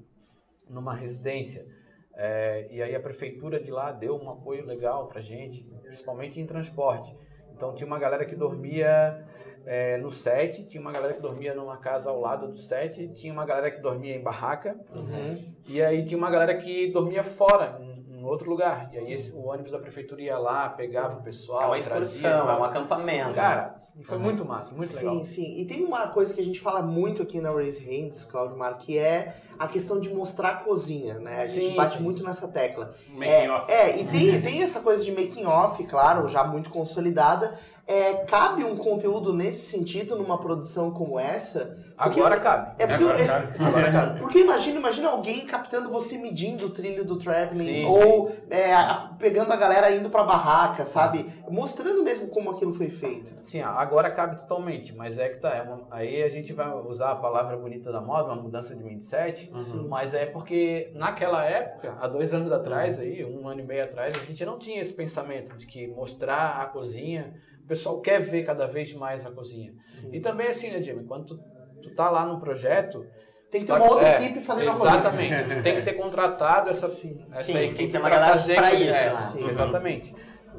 [0.70, 1.68] numa residência.
[2.16, 6.46] É, e aí a prefeitura de lá deu um apoio legal pra gente, principalmente em
[6.46, 7.14] transporte.
[7.52, 9.28] Então tinha uma galera que dormia
[9.66, 13.32] é, no set, tinha uma galera que dormia numa casa ao lado do set, tinha
[13.32, 15.44] uma galera que dormia em barraca, Uhum.
[15.68, 18.88] e aí tinha uma galera que dormia fora, em, em outro lugar.
[18.94, 21.98] E aí esse- o ônibus da prefeitura ia lá, pegava o pessoal, É uma trazia,
[22.04, 23.34] excursão, é levava- um acampamento.
[23.36, 24.24] Cara, e foi Uhum.
[24.24, 25.18] muito massa, muito legal.
[25.20, 25.58] Sim, sim.
[25.62, 28.78] E tem uma coisa que a gente fala muito aqui na Raise Hands, Claudio Mar,
[28.78, 31.42] que é a questão de mostrar a cozinha, né?
[31.44, 32.04] A gente Sim, bate sim.
[32.04, 32.96] muito nessa tecla.
[33.08, 33.72] Making off.
[33.72, 37.58] É, e tem, tem essa coisa de making off, claro, já muito consolidada.
[37.86, 41.78] É, cabe um conteúdo nesse sentido numa produção como essa?
[41.98, 42.76] Porque- Agora cabe.
[42.82, 43.54] É porque, Agora, é- cara.
[43.60, 44.20] Agora cabe.
[44.20, 49.14] porque imagina, imagina alguém captando você medindo o trilho do traveling, Sim, ou é, a-
[49.20, 51.32] pegando a galera indo pra barraca, sabe?
[51.50, 53.36] Mostrando mesmo como aquilo foi feito.
[53.42, 55.50] Sim, agora cabe totalmente, mas é que tá.
[55.54, 58.84] é uma- aí a gente vai usar a palavra bonita da moda, uma mudança de
[58.84, 59.88] mindset, Uhum.
[59.90, 64.16] mas é porque naquela época, há dois anos atrás, aí, um ano e meio atrás,
[64.16, 67.34] a gente não tinha esse pensamento de que mostrar a cozinha,
[67.64, 69.74] o pessoal quer ver cada vez mais a cozinha.
[70.12, 71.40] E também assim, né, Jimmy, quando tu,
[71.82, 73.06] tu tá lá no projeto.
[73.50, 74.96] Tem que ter tá- uma outra é, equipe fazendo a cozinha.
[74.96, 77.24] Exatamente, tu tem que ter contratado essa, Sim.
[77.32, 79.50] essa Sim, tem equipe que ter uma pra galera fazer pra isso, é, sim, Uhum.
[79.50, 80.16] Exatamente.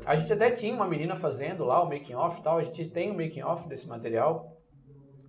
[0.07, 2.89] A gente até tinha uma menina fazendo lá o making off e tal, a gente
[2.91, 4.53] tem o making off desse material.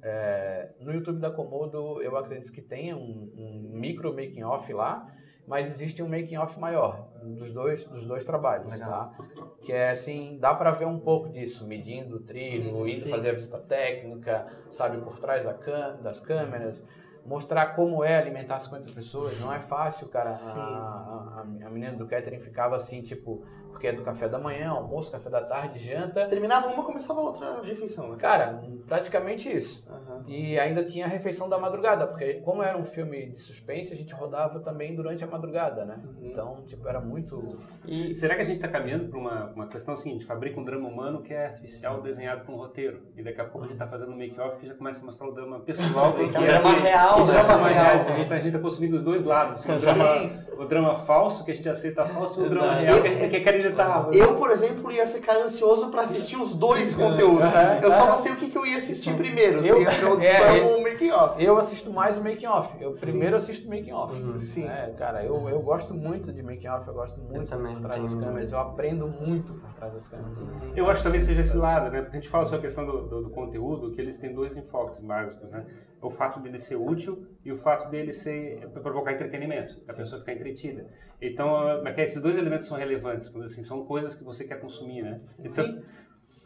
[0.03, 5.07] É, no YouTube da Komodo eu acredito que tenha um, um micro making off lá,
[5.47, 8.89] mas existe um making off maior dos dois dos dois trabalhos, Legal.
[8.89, 9.25] tá?
[9.61, 13.09] Que é assim, dá pra ver um pouco disso, medindo o trilho, indo Sim.
[13.09, 15.53] fazer a visita técnica, sabe, por trás da
[16.01, 16.87] das câmeras,
[17.25, 20.29] mostrar como é alimentar 50 pessoas, não é fácil, cara.
[20.29, 23.43] A, a, a menina do catering ficava assim, tipo,
[23.75, 26.27] porque é do café da manhã, almoço, café da tarde, janta.
[26.29, 28.15] Terminava uma, começava outra refeição, né?
[28.17, 29.85] Cara, praticamente isso.
[29.89, 30.23] Aham.
[30.27, 33.97] E ainda tinha a refeição da madrugada, porque como era um filme de suspense, a
[33.97, 35.99] gente rodava também durante a madrugada, né?
[36.05, 36.29] Uhum.
[36.29, 37.59] Então, tipo, era muito...
[37.85, 40.87] E será que a gente está caminhando para uma, uma questão seguinte, fabrica um drama
[40.87, 43.87] humano que é artificial desenhado com um roteiro, e daqui a pouco a gente está
[43.87, 46.69] fazendo um make-off que já começa a mostrar o drama pessoal, que Então, é drama
[46.69, 47.41] assim, real, que né?
[47.41, 47.83] Drama real.
[47.83, 51.43] reais, a gente está tá consumindo os dois lados, assim, o, drama, o drama falso,
[51.43, 54.09] que a gente aceita falso, e o drama real, que a gente quer acreditar.
[54.13, 57.51] Eu, por exemplo, ia ficar ansioso pra assistir os dois conteúdos.
[57.81, 60.45] Eu só não sei o que, que eu ia assistir primeiro, Eu- se a introdução
[60.45, 61.43] é, ou o making off.
[61.43, 62.69] Eu assisto mais o making off.
[62.79, 64.39] Eu primeiro assisto o making off.
[64.39, 64.67] Sim.
[64.67, 68.01] É, cara, eu, eu gosto muito de making off, eu gosto muito também por trás
[68.01, 70.39] das câmeras, eu aprendo muito por trás das câmeras.
[70.75, 72.01] Eu acho que talvez seja esse lado, né?
[72.01, 74.55] Porque a gente fala sobre a questão do, do, do conteúdo, que eles têm dois
[74.57, 75.65] enfoques básicos, né?
[76.01, 80.33] O fato dele ser útil e o fato dele ser provocar entretenimento, a pessoa ficar
[80.33, 80.85] entretida.
[81.21, 85.19] Então, é esses dois elementos são relevantes, assim, são coisas que você quer consumir, né?
[85.39, 85.81] Então, Sim.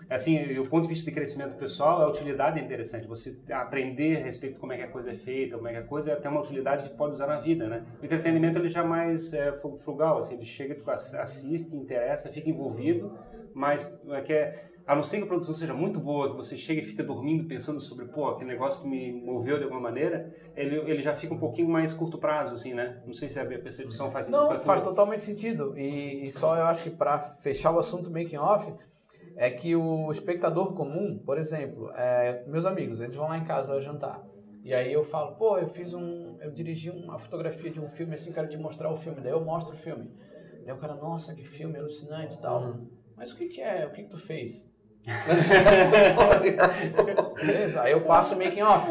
[0.10, 3.06] assim, o ponto de vista de crescimento pessoal, a utilidade é interessante.
[3.08, 5.78] Você aprender a respeito de como é que a coisa é feita, como é que
[5.80, 7.84] a coisa tem uma utilidade que pode usar na vida, né?
[8.02, 12.30] O entretenimento ele já é mais é, fru- frugal, assim, ele chega, ass- assiste, interessa,
[12.30, 13.12] fica envolvido,
[13.54, 16.58] mas é que é, a não ser que a produção seja muito boa, que você
[16.58, 20.34] chega e fica dormindo pensando sobre, pô, aquele negócio que me moveu de alguma maneira,
[20.56, 23.02] ele, ele já fica um pouquinho mais curto prazo, assim, né?
[23.06, 25.78] Não sei se a minha percepção faz sentido Não, faz totalmente sentido.
[25.78, 28.74] E, e só eu acho que para fechar o assunto making off,
[29.36, 33.80] é que o espectador comum, por exemplo, é, meus amigos, eles vão lá em casa
[33.80, 34.22] jantar.
[34.64, 36.38] E aí eu falo, pô, eu fiz um.
[36.42, 39.22] Eu dirigi uma fotografia de um filme assim, quero te mostrar o filme.
[39.22, 40.12] Daí eu mostro o filme.
[40.66, 42.78] Daí o cara, nossa, que filme alucinante e tal.
[43.20, 43.86] Mas o que, que é?
[43.86, 44.68] O que, que tu fez?
[47.36, 48.90] Beleza, aí eu passo o making off.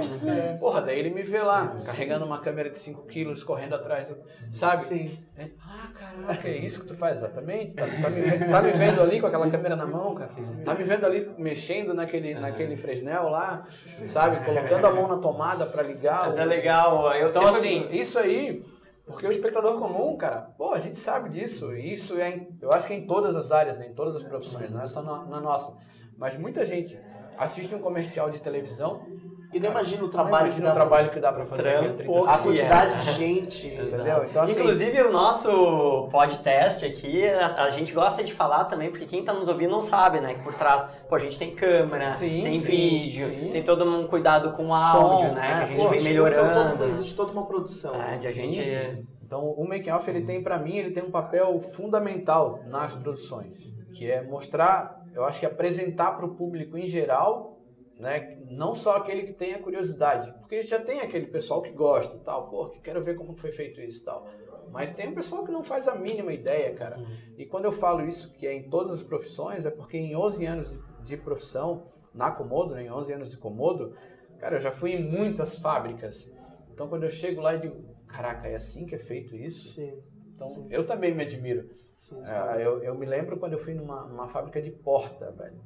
[0.59, 4.17] Porra, daí ele me vê lá, carregando uma câmera de 5 quilos, correndo atrás do.
[4.51, 4.85] Sabe?
[4.85, 5.19] Sim.
[5.37, 5.89] É, ah,
[6.27, 7.75] caraca, é isso que tu faz exatamente?
[7.75, 10.31] Tá, tá me, tá me vendo ali com aquela câmera na mão, cara?
[10.65, 13.67] Tá me vendo ali mexendo naquele, naquele Fresnel lá,
[14.07, 14.45] sabe?
[14.45, 16.27] Colocando a mão na tomada pra ligar.
[16.27, 17.59] Mas o- é legal, eu Então, sempre...
[17.59, 18.63] assim, isso aí,
[19.09, 21.75] porque o espectador comum, cara, pô, a gente sabe disso.
[21.75, 23.89] E isso é, em- eu acho que é em todas as áreas, né?
[23.89, 25.77] em todas as profissões, não é só na, na nossa.
[26.17, 27.01] Mas muita gente
[27.37, 29.07] assiste um comercial de televisão,
[29.53, 31.95] E não imagina o trabalho que dá o trabalho que dá pra fazer Trampo, aquele
[31.95, 32.33] 30 pra...
[32.33, 32.43] A é.
[32.43, 33.67] quantidade de gente.
[33.81, 34.25] Entendeu?
[34.25, 39.07] Então, assim, Inclusive, o nosso podcast aqui, a, a gente gosta de falar também, porque
[39.07, 40.35] quem tá nos ouvindo não sabe, né?
[40.35, 43.51] Que por trás, pô, a gente tem câmera, Sim, tem sim, vídeo, sim.
[43.51, 45.41] tem todo um cuidado com o Som, áudio, né?
[45.41, 45.49] né?
[45.49, 46.77] Que a gente Pô, vem Existe melhorando.
[46.77, 48.03] todo- existe toda uma produção.
[48.03, 48.69] É, de a Sim, gente...
[48.69, 49.07] sim.
[49.25, 53.75] Então, o making off ele tem para mim, ele tem um papel fundamental nas produções,
[53.95, 57.59] que é mostrar, eu acho que apresentar para o público em geral,
[57.99, 62.17] né, não só aquele que tem a curiosidade, porque já tem aquele pessoal que gosta,
[62.17, 64.27] e tal, pô, que quero ver como foi feito isso, e tal.
[64.71, 67.03] Mas tem um pessoal que não faz a mínima ideia, cara.
[67.37, 70.45] E quando eu falo isso, que é em todas as profissões, é porque em 11
[70.45, 73.97] anos de- profissão, na Comodo, né, em 11 anos de Comodo,
[74.39, 76.31] cara, eu já fui em muitas fábricas.
[76.73, 79.71] Então, quando eu chego lá e digo, caraca, é assim que é feito isso?
[79.75, 80.03] Sim.
[80.35, 81.69] Então, eu também me admiro.
[81.97, 82.23] Sim.
[82.25, 85.57] É, eu, eu me lembro quando eu fui numa, numa fábrica de porta, velho.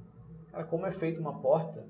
[0.51, 1.85] Cara, como é feita uma porta?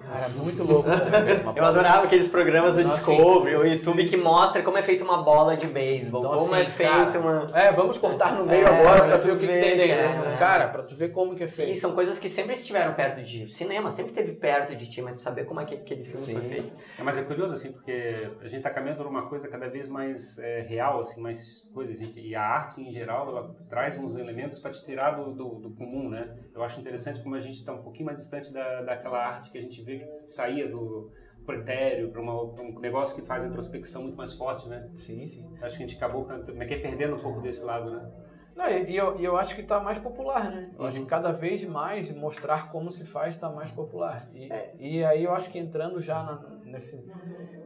[0.00, 1.60] Cara, muito louco é porta.
[1.60, 5.22] Eu adorava aqueles programas do assim, Discovery, o YouTube que mostra como é feita uma
[5.22, 7.50] bola de beisebol, Então, como assim, é feita uma...
[7.52, 10.22] É, vamos cortar no meio É, agora pra pra tu ver o que, tem dentro.
[10.22, 10.36] cara.
[10.38, 11.78] Cara, pra tu ver como que é E feito.
[11.80, 13.44] são coisas que sempre estiveram perto de ti.
[13.44, 16.32] O cinema sempre esteve perto de ti, mas saber como é que aquele filme Sim.
[16.32, 16.74] foi feito.
[16.98, 19.86] É, mas é curioso, assim, porque a gente está caminhando por uma coisa cada vez
[19.86, 22.00] mais é, real, assim, mais coisas.
[22.00, 25.48] E e a arte, em geral, ela traz uns elementos para te tirar do, do,
[25.60, 26.26] do comum, né?
[26.54, 29.58] Eu acho interessante como a gente está um pouquinho mais distante da, daquela arte que
[29.58, 31.10] a gente vê que saía do
[31.44, 34.88] pretério para um negócio que faz a introspecção muito mais forte, né?
[34.94, 35.44] Sim, sim.
[35.60, 37.90] Acho que a gente acabou canta- como é que é, perdendo um pouco desse lado,
[37.90, 38.10] né?
[38.56, 40.70] Não, e, eu, e eu acho que está mais popular, né?
[40.74, 40.86] Eu Uhum.
[40.86, 44.30] acho que cada vez mais mostrar como se faz está mais popular.
[44.32, 44.74] E, É.
[44.78, 47.04] e aí eu acho que entrando já na- nesse,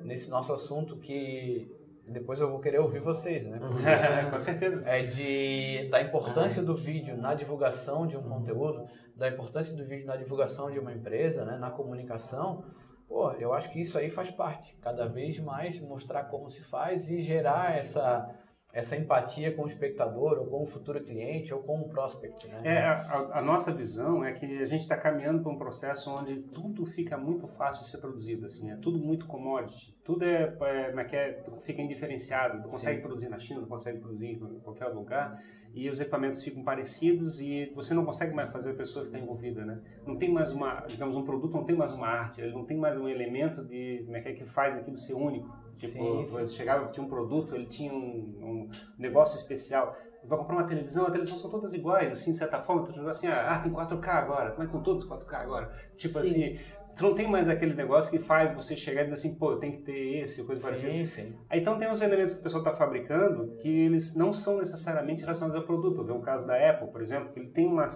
[0.02, 1.70] nesse nosso assunto que
[2.06, 3.60] depois eu vou querer ouvir vocês, né?
[4.32, 4.82] Com certeza.
[4.88, 8.86] É de, da importância do vídeo na divulgação de um conteúdo,
[9.18, 11.58] da importância do vídeo na divulgação de uma empresa, né?
[11.58, 12.64] na comunicação.
[13.08, 14.76] Pô, eu acho que isso aí faz parte.
[14.80, 18.30] Cada vez mais mostrar como se faz e gerar essa,
[18.72, 22.60] essa empatia com o espectador, ou com o futuro cliente, ou com o prospect, né?
[22.64, 26.36] É, a, a nossa visão é que a gente está caminhando para um processo onde
[26.36, 30.94] tudo fica muito fácil de ser produzido, assim, é tudo muito commodity, tudo é, é,
[30.94, 33.02] é é, fica indiferenciado, tu consegue Sim.
[33.02, 35.42] produzir na China, tu consegue produzir em qualquer lugar,
[35.74, 39.64] e os equipamentos ficam parecidos e você não consegue mais fazer a pessoa ficar envolvida,
[39.64, 39.80] né?
[40.06, 42.76] Não tem mais uma, digamos, um produto não tem mais uma arte, ele não tem
[42.76, 45.48] mais um elemento de, como é que é que faz aquilo ser único.
[45.78, 46.32] Tipo, Sim, sim.
[46.32, 49.96] você chegava, tinha um produto, ele tinha um, um negócio especial.
[50.24, 52.84] Vai comprar uma televisão, a televisão são todas iguais, assim, de certa forma.
[52.84, 54.50] Tu diz assim, ah, tem 4K agora.
[54.50, 55.72] Como é que estão todos 4K agora?
[55.94, 56.26] Tipo Sim.
[56.26, 56.58] assim,
[56.98, 59.58] Tu não tem mais aquele negócio que faz você chegar e dizer assim, pô, eu
[59.60, 61.06] tenho que ter esse, coisa sim, parecida.
[61.06, 64.58] Sim, Aí, então tem uns elementos que o pessoal está fabricando que eles não são
[64.58, 66.02] necessariamente relacionados ao produto.
[66.02, 67.86] Vê o caso da Apple, por exemplo, que ele tem uma...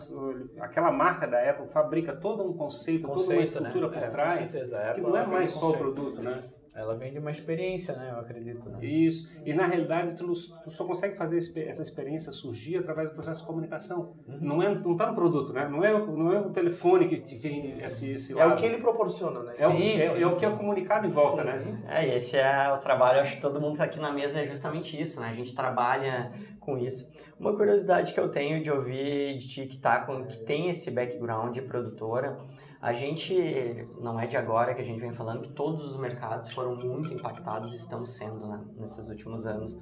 [0.61, 3.92] Aquela marca da Apple fabrica todo um conceito, conceito toda uma estrutura né?
[3.92, 4.53] por é, trás,
[4.95, 6.45] que não é mais só o produto, né?
[6.75, 8.11] Ela vende uma experiência, né?
[8.15, 8.79] Eu acredito, né?
[8.83, 9.31] Isso.
[9.45, 10.33] E na realidade tu,
[10.65, 14.15] tu só consegue fazer essa experiência surgir através do processo de comunicação.
[14.27, 14.39] Uhum.
[14.41, 15.69] Não é, não tá no produto, né?
[15.69, 18.55] Não é, não é o telefone que te vende esse, esse É lado.
[18.55, 19.53] o que ele proporciona, né?
[19.59, 20.39] É, o, Sim, é, sim, é o sim.
[20.41, 21.63] que é comunicado em volta, Sim, né?
[21.67, 21.87] sim, sim.
[21.91, 24.47] É, esse é o trabalho, acho que todo mundo que tá aqui na mesa é
[24.47, 25.29] justamente isso, né?
[25.29, 26.33] A gente trabalha
[26.64, 27.11] com isso.
[27.38, 30.90] Uma curiosidade que eu tenho de ouvir de ti que, tá com, que tem esse
[30.90, 32.38] background de produtora,
[32.81, 36.53] a gente, não é de agora que a gente vem falando, que todos os mercados
[36.53, 39.79] foram muito impactados, estão sendo, né, nesses últimos anos.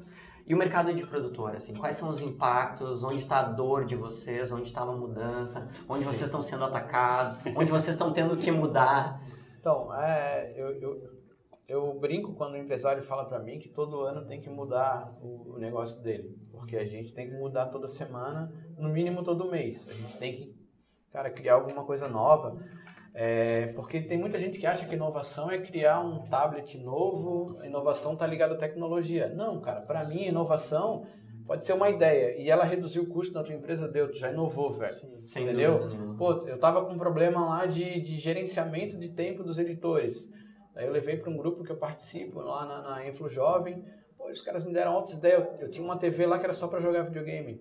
[0.46, 3.94] E o mercado de produtora, assim, quais são os impactos, onde está a dor de
[3.94, 8.50] vocês, onde está a mudança, onde vocês estão sendo atacados, onde vocês estão tendo que
[8.50, 9.22] mudar?
[9.60, 11.19] Então, é, eu, eu,
[11.70, 15.56] eu brinco quando o empresário fala para mim que todo ano tem que mudar o,
[15.56, 19.88] negócio dele, porque a gente tem que mudar toda semana, no mínimo todo mês.
[19.88, 20.56] A gente tem que,
[21.12, 22.58] cara, criar alguma coisa nova.
[23.14, 28.14] É, porque tem muita gente que acha que inovação é criar um tablet novo, inovação
[28.14, 29.28] está ligada à tecnologia.
[29.28, 31.06] Não, cara, para mim, inovação
[31.46, 34.32] pode ser uma ideia e ela reduziu o custo da tua empresa, deu, tu já
[34.32, 34.96] inovou, velho.
[35.24, 35.78] Sem Entendeu?
[35.78, 36.14] dúvida.
[36.18, 40.32] Pô, eu tava com um problema lá de, de gerenciamento de tempo dos editores.
[40.80, 43.84] Daí eu levei para um grupo que eu participo lá na, na Influ Jovem.
[44.16, 45.44] Pô, os caras me deram altas ideias.
[45.44, 47.60] Eu, eu tinha uma TV lá que era só para jogar videogame.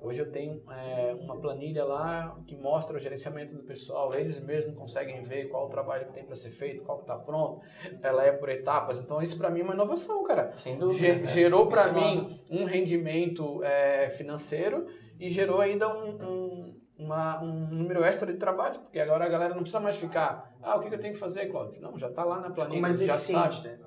[0.00, 4.14] Hoje eu tenho é, uma planilha lá que mostra o gerenciamento do pessoal.
[4.14, 7.16] Eles mesmos conseguem ver qual o trabalho que tem para ser feito, qual que está
[7.16, 7.62] pronto.
[8.00, 9.00] Ela é por etapas.
[9.00, 10.52] Então isso para mim é uma inovação, cara.
[10.58, 11.00] Sem dúvida.
[11.00, 11.26] Ge- cara.
[11.26, 14.86] gerou para é mim um rendimento é, financeiro
[15.18, 19.54] e gerou ainda um, um, uma- um número extra de trabalho, porque agora a galera
[19.54, 21.80] não precisa mais ficar, ah, o que que eu tenho que fazer, Cláudio?
[21.80, 23.68] Não, já está lá na planilha, mais já sabe.
[23.68, 23.78] né?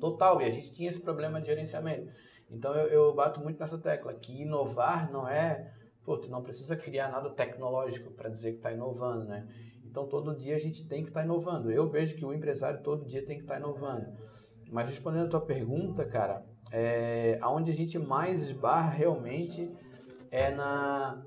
[0.00, 2.10] Total, e a gente tinha esse problema de gerenciamento.
[2.50, 5.70] Então eu, eu bato muito nessa tecla, que inovar não é,
[6.04, 9.46] pô, tu não precisa criar nada tecnológico para dizer que está inovando, né?
[9.84, 11.70] Então todo dia a gente tem que estar inovando.
[11.70, 14.06] Eu vejo que o empresário todo dia tem que estar inovando.
[14.70, 19.70] Mas respondendo a tua pergunta, cara, é, aonde a gente mais esbarra realmente
[20.30, 21.20] é na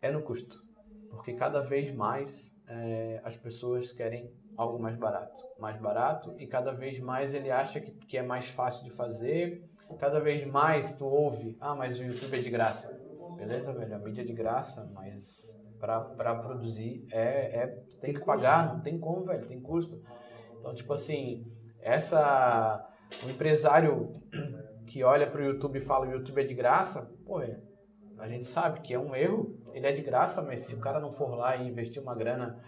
[0.00, 0.64] é no custo,
[1.10, 6.72] porque cada vez mais é, as pessoas querem algo mais barato, mais barato e cada
[6.72, 9.64] vez mais ele acha que, que é mais fácil de fazer,
[9.98, 13.00] cada vez mais tu ouve, ah, mas o YouTube é de graça,
[13.36, 18.24] beleza, velho, a mídia é de graça, mas para produzir é, é tu tem que
[18.24, 20.02] pagar, não tem como, velho, tem custo.
[20.58, 21.46] Então, tipo assim,
[21.80, 22.84] essa
[23.24, 24.20] o empresário
[24.86, 27.58] que olha para o YouTube e fala o YouTube é de graça, pô, é,
[28.18, 31.00] a gente sabe que é um erro, ele é de graça, mas se o cara
[31.00, 32.60] não for lá e investir uma grana,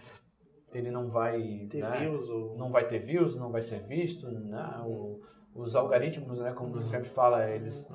[0.73, 2.57] ele não vai Ter né, views ou...
[2.57, 4.81] não vai ter views, não vai ser visto, né?
[4.85, 5.21] O,
[5.53, 7.89] os algoritmos, né, como você sempre fala, eles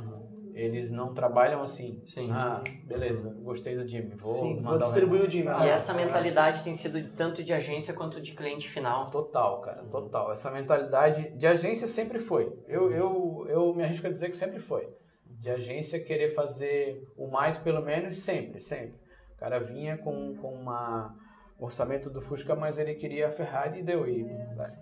[0.56, 2.02] eles não trabalham assim.
[2.06, 2.30] Sim.
[2.32, 5.30] Ah, beleza, gostei do Jimmy, vou Sim, vou mandar um distribuir o.
[5.30, 5.48] Jimmy.
[5.48, 9.10] E Ah, essa mentalidade tem sido tanto de agência quanto de cliente final.
[9.10, 10.32] Total, cara, total.
[10.32, 12.58] Essa mentalidade de agência sempre foi.
[12.66, 14.88] Eu, eu, eu me arrisco a dizer que sempre foi.
[15.26, 18.94] De agência querer fazer o mais pelo menos sempre, sempre.
[19.36, 21.14] O cara vinha com, com uma
[21.58, 24.06] um orçamento do Fusca, mas ele queria a Ferrari e deu.
[24.06, 24.26] E,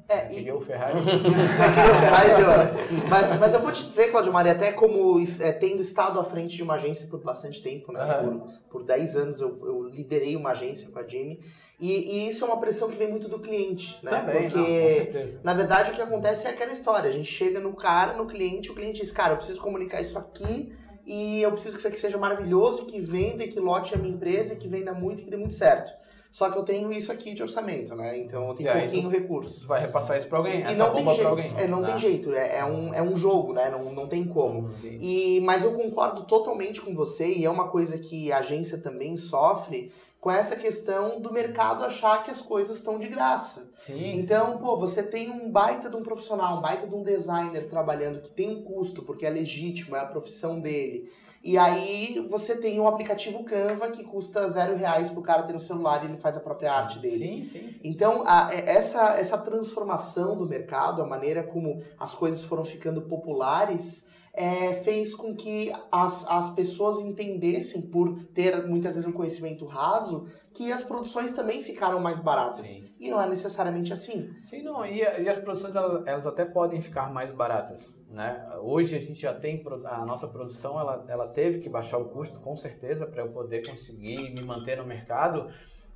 [0.08, 0.98] É, e- queria o Ferrari.
[1.00, 1.10] Você
[1.72, 3.06] queria o Ferrari deu, né?
[3.08, 6.56] mas, mas eu vou te dizer, Claudio Maria, até como é, tendo estado à frente
[6.56, 8.00] de uma agência por bastante tempo, né?
[8.00, 8.38] Aham.
[8.40, 11.38] Por, por 10 anos eu, eu liderei uma agência com a Jamie.
[11.78, 14.10] E, e isso é uma pressão que vem muito do cliente, né?
[14.10, 15.40] Também, Porque, não, com certeza.
[15.44, 17.08] na verdade, o que acontece é aquela história.
[17.08, 20.18] A gente chega no cara, no cliente, o cliente diz, cara, eu preciso comunicar isso
[20.18, 20.72] aqui
[21.06, 24.14] e eu preciso que isso aqui seja maravilhoso, que venda, e que lote a minha
[24.14, 25.92] empresa, e que venda muito e que dê muito certo.
[26.34, 28.18] Só que eu tenho isso aqui de orçamento, né?
[28.18, 29.68] Então eu tenho aí, pouquinho recurso.
[29.68, 31.28] Vai repassar isso pra alguém, E essa não tem bomba pra jeito.
[31.28, 31.52] alguém.
[31.56, 31.88] É, não né?
[31.90, 32.34] tem jeito.
[32.34, 33.70] É, é um, é um jogo, né?
[33.70, 34.74] Não, não tem como.
[34.74, 34.98] Sim.
[35.00, 39.16] E, mas eu concordo totalmente com você, e é uma coisa que a agência também
[39.16, 39.92] sofre,
[40.24, 43.70] com essa questão do mercado achar que as coisas estão de graça.
[43.76, 47.68] Sim, Então, pô, você tem um baita de um profissional, um baita de um designer
[47.68, 51.12] trabalhando que tem um custo, porque é legítimo, é a profissão dele.
[51.42, 55.60] E aí você tem o aplicativo Canva que custa zero reais pro cara ter no
[55.60, 57.18] celular e ele faz a própria arte dele.
[57.18, 57.80] Sim, sim, sim.
[57.84, 63.02] Então, a- é- essa, essa transformação do mercado, a maneira como as coisas foram ficando
[63.02, 64.06] populares,
[64.36, 70.26] é, fez com que as, as pessoas entendessem, por ter muitas vezes um conhecimento raso,
[70.52, 72.66] que as produções também ficaram mais baratas.
[72.66, 72.92] Sim.
[72.98, 74.30] E não é necessariamente assim.
[74.42, 78.44] Sim, não, e, e as produções elas, elas até podem ficar mais baratas, né?
[78.60, 82.40] Hoje a gente já tem a nossa produção, ela, ela teve que baixar o custo
[82.40, 85.48] com certeza para eu poder conseguir me manter no mercado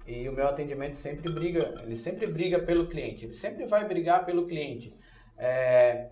[0.09, 4.24] E o meu atendimento sempre briga, ele sempre briga pelo cliente, ele sempre vai brigar
[4.24, 4.97] pelo cliente.
[5.36, 6.09] É,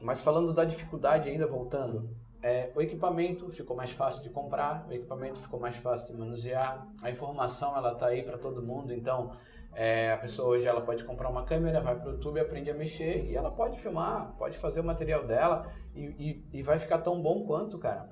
[0.00, 2.08] mas falando da dificuldade ainda, voltando,
[2.42, 6.86] é, o equipamento ficou mais fácil de comprar, o equipamento ficou mais fácil de manusear,
[7.02, 9.32] a informação ela está aí para todo mundo, então
[9.74, 12.74] é, a pessoa hoje ela pode comprar uma câmera, vai para o YouTube, aprende a
[12.74, 16.04] mexer e ela pode filmar, pode fazer o material dela e,
[16.52, 18.08] e, e vai ficar tão bom quanto, cara.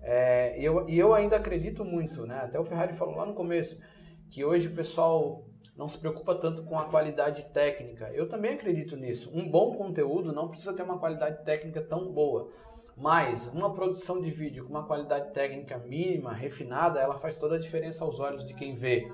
[0.00, 2.40] É, eu, e eu ainda acredito muito, né?
[2.42, 3.80] Até o Ferrari falou lá no começo
[4.30, 5.44] que hoje o pessoal
[5.76, 8.10] não se preocupa tanto com a qualidade técnica.
[8.12, 9.30] Eu também acredito nisso.
[9.32, 12.50] Um bom conteúdo não precisa ter uma qualidade técnica tão boa.
[12.96, 17.58] Mas uma produção de vídeo com uma qualidade técnica mínima, refinada, ela faz toda a
[17.58, 19.10] diferença aos olhos de quem vê.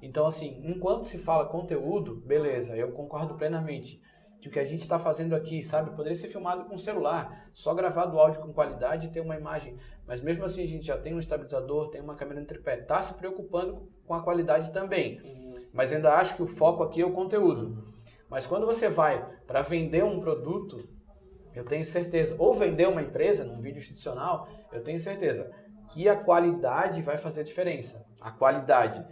[0.00, 4.00] Então, assim, enquanto se fala conteúdo, beleza, eu concordo plenamente
[4.40, 7.74] que o que a gente está fazendo aqui, sabe, poderia ser filmado com celular, só
[7.74, 9.76] gravado o áudio com qualidade e ter uma imagem.
[10.06, 13.02] Mas mesmo assim, a gente já tem um estabilizador, tem uma câmera no tripé, está
[13.02, 15.20] se preocupando com a qualidade também.
[15.72, 17.94] Mas ainda acho que o foco aqui é o conteúdo.
[18.28, 20.88] Mas quando você vai para vender um produto,
[21.54, 25.50] eu tenho certeza, ou vender uma empresa num vídeo institucional, eu tenho certeza
[25.88, 28.04] que a qualidade vai fazer a diferença.
[28.20, 29.04] A qualidade.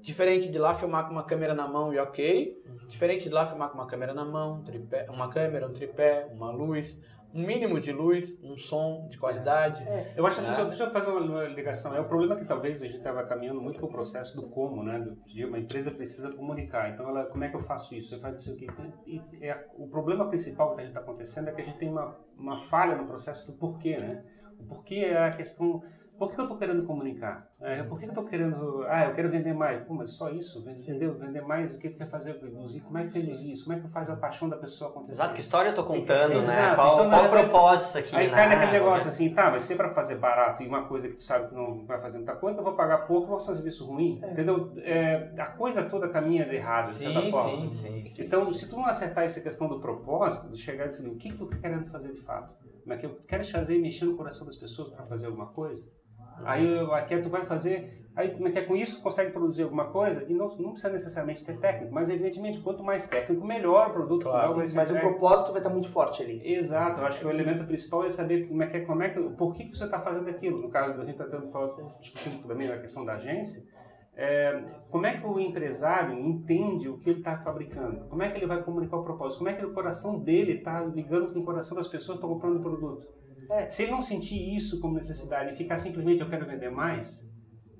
[0.00, 3.68] Diferente de lá filmar com uma câmera na mão e ok, diferente de lá filmar
[3.68, 7.92] com uma câmera na mão, tripé, uma câmera, um tripé, uma luz, um mínimo de
[7.92, 9.82] luz, um som de qualidade.
[9.86, 10.12] É.
[10.16, 11.94] Eu acho assim, só, deixa eu fazer uma ligação.
[11.94, 14.82] É o problema que talvez a gente estava caminhando muito para o processo do como,
[14.82, 15.06] né?
[15.26, 16.90] De uma empresa precisa comunicar.
[16.90, 18.14] Então, ela, como é que eu faço isso?
[18.14, 18.66] Eu faço isso aqui.
[19.06, 21.88] E, é, o problema principal que a gente está acontecendo é que a gente tem
[21.88, 24.24] uma, uma falha no processo do porquê, né?
[24.58, 25.82] O porquê é a questão
[26.20, 27.50] por que eu estou querendo comunicar?
[27.58, 28.84] É, por que eu estou querendo.
[28.86, 29.82] Ah, eu quero vender mais.
[29.86, 30.62] Pô, mas só isso?
[30.62, 31.74] Vender, vender mais?
[31.74, 32.32] O que tu quer fazer?
[32.32, 32.82] Reduzir?
[32.82, 33.64] Como é que reduzir isso?
[33.64, 35.12] Como é que faz a paixão da pessoa acontecer?
[35.12, 36.74] Exato, que história eu estou contando, né?
[36.74, 38.14] Qual, então, qual o propósito aqui?
[38.14, 38.34] Aí né?
[38.34, 41.14] cai naquele negócio assim, tá, mas se é para fazer barato e uma coisa que
[41.14, 43.52] tu sabe que não vai fazer muita coisa, então eu vou pagar pouco vou fazer
[43.52, 44.20] um serviço ruim.
[44.22, 44.32] É.
[44.32, 44.74] Entendeu?
[44.76, 47.72] É, a coisa toda caminha de errado, de sim, certa forma.
[47.72, 48.24] Sim, sim, sim.
[48.24, 48.54] Então, sim.
[48.54, 51.38] se tu não acertar essa questão do propósito, de chegar e dizer, o que, que
[51.38, 52.52] tu querendo fazer de fato?
[52.82, 55.46] Como é que eu quero fazer e mexer no coração das pessoas para fazer alguma
[55.46, 55.82] coisa?
[56.44, 59.86] Aí aqui tu vai fazer, aí como é que é com isso consegue produzir alguma
[59.86, 63.92] coisa e não, não precisa necessariamente ter técnico, mas evidentemente quanto mais técnico melhor o
[63.92, 64.56] produto claro.
[64.74, 66.40] Mas o propósito vai estar muito forte ali.
[66.44, 69.08] Exato, eu acho que o elemento principal é saber como é que é, como é
[69.10, 70.60] que, por que, que você está fazendo aquilo.
[70.60, 71.36] No caso da gente está
[72.00, 73.62] discutindo também a questão da agência,
[74.16, 78.06] é, como é que o empresário entende o que ele está fabricando?
[78.06, 79.38] Como é que ele vai comunicar o propósito?
[79.38, 82.28] Como é que o coração dele está ligando com o coração das pessoas que estão
[82.28, 83.19] comprando o produto?
[83.50, 83.68] É.
[83.68, 87.28] Se ele não sentir isso como necessidade e ficar simplesmente eu quero vender mais,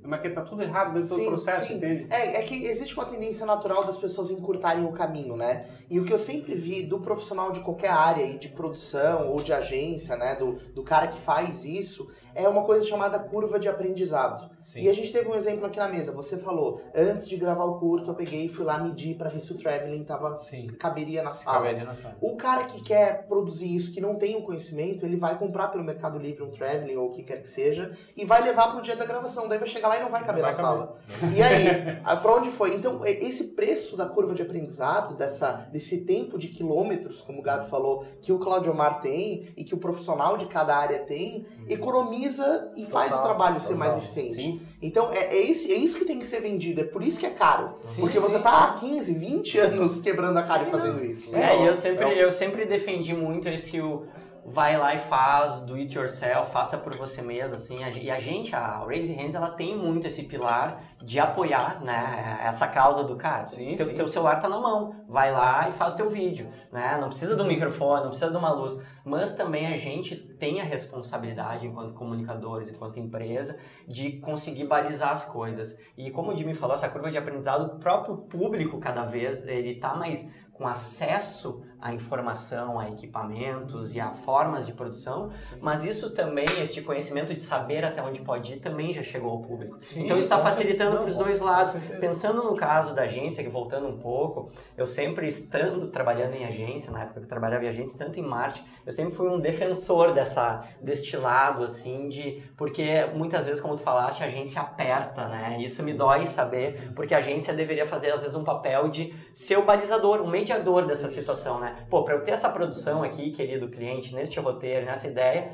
[0.03, 1.75] mas que tá tudo errado dentro sim, do processo, sim.
[1.75, 2.07] entende?
[2.11, 5.67] É, é que existe uma tendência natural das pessoas encurtarem o caminho, né?
[5.89, 9.43] E o que eu sempre vi do profissional de qualquer área aí, de produção ou
[9.43, 10.35] de agência, né?
[10.37, 14.51] Do, do cara que faz isso, é uma coisa chamada curva de aprendizado.
[14.65, 14.83] Sim.
[14.83, 16.13] E a gente teve um exemplo aqui na mesa.
[16.13, 19.41] Você falou, antes de gravar o curto, eu peguei e fui lá medir para ver
[19.41, 20.69] se o traveling tava, Sim.
[20.79, 21.59] caberia na sala.
[21.59, 22.17] Caberia na sala.
[22.21, 25.85] O cara que quer produzir isso, que não tem o conhecimento, ele vai comprar pelo
[25.85, 28.97] Mercado Livre um traveling ou o que quer que seja e vai levar pro dia
[28.97, 29.49] da gravação.
[29.49, 30.87] Daí vai chegar lá e não vai caber não vai na caber.
[30.87, 31.35] sala.
[31.35, 32.75] E aí, para onde foi?
[32.75, 37.69] Então, esse preço da curva de aprendizado, dessa, desse tempo de quilômetros, como o Gabi
[37.69, 41.65] falou, que o Claudio Omar tem e que o profissional de cada área tem, uhum.
[41.69, 43.69] economiza e faz total, o trabalho total.
[43.69, 44.35] ser mais eficiente.
[44.35, 44.60] Sim.
[44.83, 47.27] Então, é, é, esse, é isso que tem que ser vendido, é por isso que
[47.27, 47.75] é caro.
[47.85, 50.97] Sim, porque você sim, tá há 15, 20 anos quebrando a cara sim, e fazendo
[50.97, 51.05] não.
[51.05, 51.31] isso.
[51.31, 51.53] Né?
[51.53, 54.05] É, e eu sempre, eu sempre defendi muito esse o
[54.51, 57.79] vai lá e faz, do it yourself, faça por você mesmo, assim.
[57.79, 62.67] E a gente, a Raise Hands, ela tem muito esse pilar de apoiar, né, essa
[62.67, 63.47] causa do cara.
[63.47, 66.99] Sim, teu, sim, teu celular tá na mão, vai lá e faz teu vídeo, né?
[67.01, 70.61] Não precisa de um microfone, não precisa de uma luz, mas também a gente tem
[70.61, 75.79] a responsabilidade enquanto comunicadores, enquanto empresa, de conseguir balizar as coisas.
[75.97, 79.77] E como o Jimmy falou, essa curva de aprendizado, o próprio público cada vez ele
[79.77, 85.57] tá mais com acesso à informação, a equipamentos e a formas de produção, Sim.
[85.61, 89.39] mas isso também, este conhecimento de saber até onde pode ir, também já chegou ao
[89.41, 89.79] público.
[89.83, 91.75] Sim, então isso está facilitando para os dois lados.
[92.01, 96.91] Pensando no caso da agência, que voltando um pouco, eu sempre estando trabalhando em agência,
[96.91, 100.13] na época que eu trabalhava em agência, tanto em marketing, eu sempre fui um defensor
[100.13, 102.43] dessa, deste lado, assim, de...
[102.57, 105.59] Porque muitas vezes, como tu falaste, a agência aperta, né?
[105.61, 109.59] Isso me dói saber, porque a agência deveria fazer, às vezes, um papel de ser
[109.59, 111.70] o balizador, um mediador dessa situação, né?
[111.73, 111.87] Né?
[111.89, 115.51] Pô, para eu ter essa produção aqui, querido cliente, neste roteiro, nessa ideia,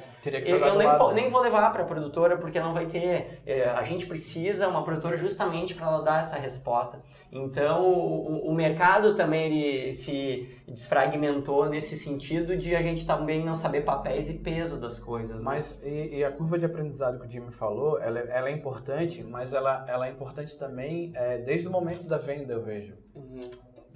[0.51, 1.13] eu, eu nem, lado.
[1.15, 3.41] nem vou levar para a produtora porque não vai ter.
[3.47, 7.01] é, a gente precisa uma produtora justamente para ela dar essa resposta.
[7.31, 13.55] Então, o, o mercado também ele se desfragmentou nesse sentido de a gente também não
[13.55, 15.37] saber papéis e peso das coisas.
[15.37, 15.43] né?
[15.43, 18.53] Mas e, e a curva de aprendizado que o Jimmy falou, ela, é- ela é
[18.53, 22.95] importante, mas ela, ela é importante também é, desde o momento da venda, eu vejo.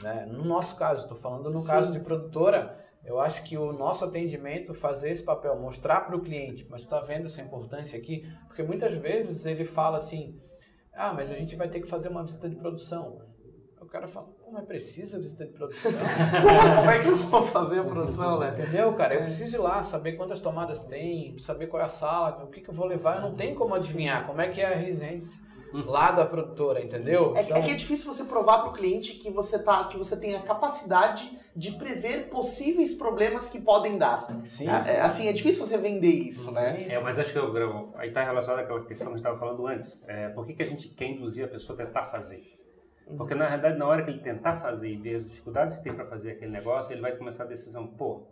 [0.03, 0.27] Né?
[0.27, 1.67] No nosso caso, estou falando no Sim.
[1.67, 6.21] caso de produtora, eu acho que o nosso atendimento fazer esse papel, mostrar para o
[6.21, 10.39] cliente, mas está vendo essa importância aqui, porque muitas vezes ele fala assim,
[10.93, 13.19] ah, mas a gente vai ter que fazer uma visita de produção.
[13.81, 15.91] O cara fala, pô, mas precisa visita de produção?
[16.77, 18.51] Como é que eu vou fazer a produção, né?
[18.51, 19.15] Entendeu, cara?
[19.15, 22.61] Eu preciso ir lá, saber quantas tomadas tem, saber qual é a sala, o que,
[22.61, 23.17] que eu vou levar.
[23.17, 25.41] Eu não tenho como adivinhar como é que é a Residence
[25.73, 27.37] lá da produtora, entendeu?
[27.37, 29.97] É, Então, é que é difícil você provar para o cliente que você, tá, que
[29.97, 34.27] você tem a capacidade de prever possíveis problemas que podem dar.
[34.45, 34.91] sim, É, sim.
[34.91, 36.77] é, assim, é difícil você vender isso, né?
[36.79, 39.27] Sim, É, mas acho que eu, eu, aí está relacionado àquela questão que a gente
[39.27, 40.03] estava falando antes.
[40.07, 42.57] É, por que, que a gente quer induzir a pessoa a tentar fazer?
[43.17, 45.93] Porque na realidade, na hora que ele tentar fazer e ver as dificuldades que tem
[45.93, 48.23] para fazer aquele negócio, ele vai começar a decisão: pô,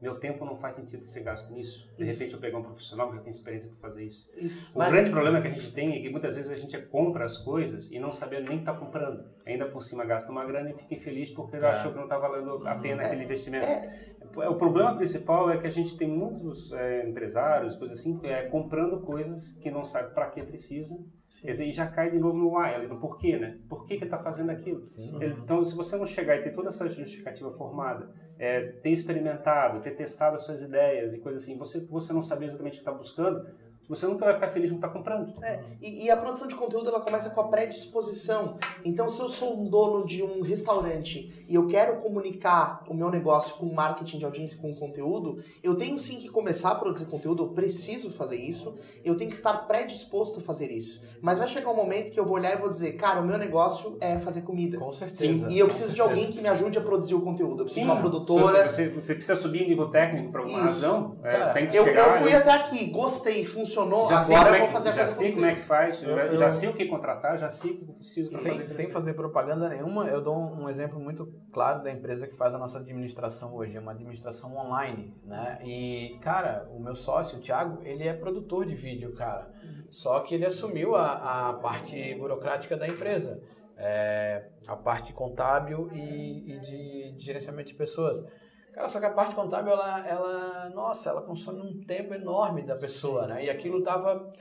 [0.00, 1.86] meu tempo não faz sentido ser gasto nisso.
[1.96, 2.12] De Isso.
[2.18, 4.28] repente eu pegar um profissional que já tem experiência para fazer isso.
[4.36, 4.70] Isso.
[4.74, 7.24] O Mas- grande problema que a gente tem é que muitas vezes a gente compra
[7.24, 9.24] as coisas e não sabendo nem que está comprando.
[9.46, 11.66] Ainda por cima gasta uma grana e fica infeliz porque É.
[11.66, 13.64] achou que não está valendo a pena É, aquele investimento.
[13.64, 14.16] é.
[14.50, 19.00] O problema principal é que a gente tem muitos é, empresários, coisas assim, é, comprando
[19.00, 20.98] coisas que não sabe para que precisa.
[21.40, 23.58] Quer dizer, e já cai de novo no why, ali, no porquê, né?
[23.68, 24.86] Por que que está fazendo aquilo?
[24.86, 25.16] Sim.
[25.42, 28.08] Então, se você não chegar e ter toda essa justificativa formada,
[28.38, 32.46] é, ter experimentado, ter testado as suas ideias e coisas assim, você, você não saber
[32.46, 33.46] exatamente o que está buscando,
[33.88, 35.32] você nunca vai ficar feliz com o que está comprando.
[35.44, 38.58] É, e, e a produção de conteúdo ela começa com a predisposição.
[38.84, 43.10] Então, se eu sou um dono de um restaurante e eu quero comunicar o meu
[43.10, 47.44] negócio com marketing de audiência, com conteúdo, eu tenho sim que começar a produzir conteúdo,
[47.44, 48.74] eu preciso fazer isso,
[49.04, 51.04] eu tenho que estar predisposto a fazer isso.
[51.20, 53.38] Mas vai chegar um momento que eu vou olhar e vou dizer, cara, o meu
[53.38, 54.78] negócio é fazer comida.
[54.78, 55.50] Com certeza.
[55.50, 56.18] E eu preciso de certeza.
[56.18, 57.60] alguém que me ajude a produzir o conteúdo.
[57.60, 58.68] Eu preciso de uma produtora.
[58.68, 60.66] você, você precisa subir em nível técnico por alguma Isso.
[60.84, 62.16] razão, é, Cara, tem que Eu, chegar...
[62.16, 62.36] eu fui né?
[62.36, 65.32] até aqui, gostei, funcionou, já agora eu é vou que, fazer a já coisa sei
[65.32, 67.78] como é que faz, Eu- já, eu- já sei o que contratar, já sei o
[67.78, 68.68] que preciso Sem, fazer.
[68.68, 72.54] sem fazer propaganda nenhuma, eu dou um, um exemplo muito claro da empresa que faz
[72.54, 73.76] a nossa administração hoje.
[73.76, 75.58] É uma administração online, né?
[75.64, 79.50] E, cara, o meu sócio, o Thiago, ele é produtor de vídeo, cara.
[79.90, 83.42] Só que ele assumiu a, a parte burocrática da empresa.
[83.78, 88.24] É, a parte contábil e, e de, de gerenciamento de pessoas.
[88.72, 92.76] Cara, só que a parte contábil, ela, ela, nossa, ela consome um tempo enorme da
[92.76, 93.44] pessoa, né?
[93.44, 94.32] E aquilo tava...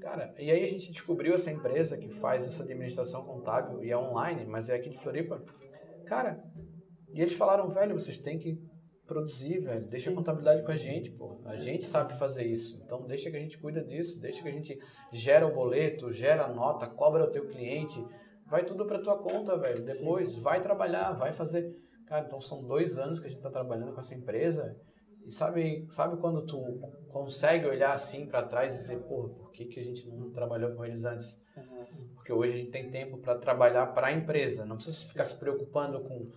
[0.00, 3.96] Cara, e aí a gente descobriu essa empresa que faz essa administração contábil e é
[3.96, 5.42] online, mas é aqui de Floripa.
[6.04, 6.42] Cara,
[7.12, 8.58] e eles falaram, velho, vocês têm que
[9.06, 9.86] produzir, velho.
[9.86, 11.40] Deixa a contabilidade com a gente, pô.
[11.44, 12.80] A gente sabe fazer isso.
[12.84, 14.78] Então deixa que a gente cuida disso, deixa que a gente
[15.12, 18.04] gera o boleto, gera a nota, cobra o teu cliente.
[18.46, 19.84] Vai tudo pra tua conta, velho.
[19.84, 21.74] Depois vai trabalhar, vai fazer.
[22.06, 24.76] Cara, então são dois anos que a gente tá trabalhando com essa empresa.
[25.24, 29.64] E sabe, sabe quando tu consegue olhar assim pra trás e dizer, pô, por que,
[29.64, 31.40] que a gente não trabalhou com eles antes?
[32.14, 34.64] Porque hoje a gente tem tempo para trabalhar para a empresa.
[34.64, 36.30] Não precisa ficar se preocupando com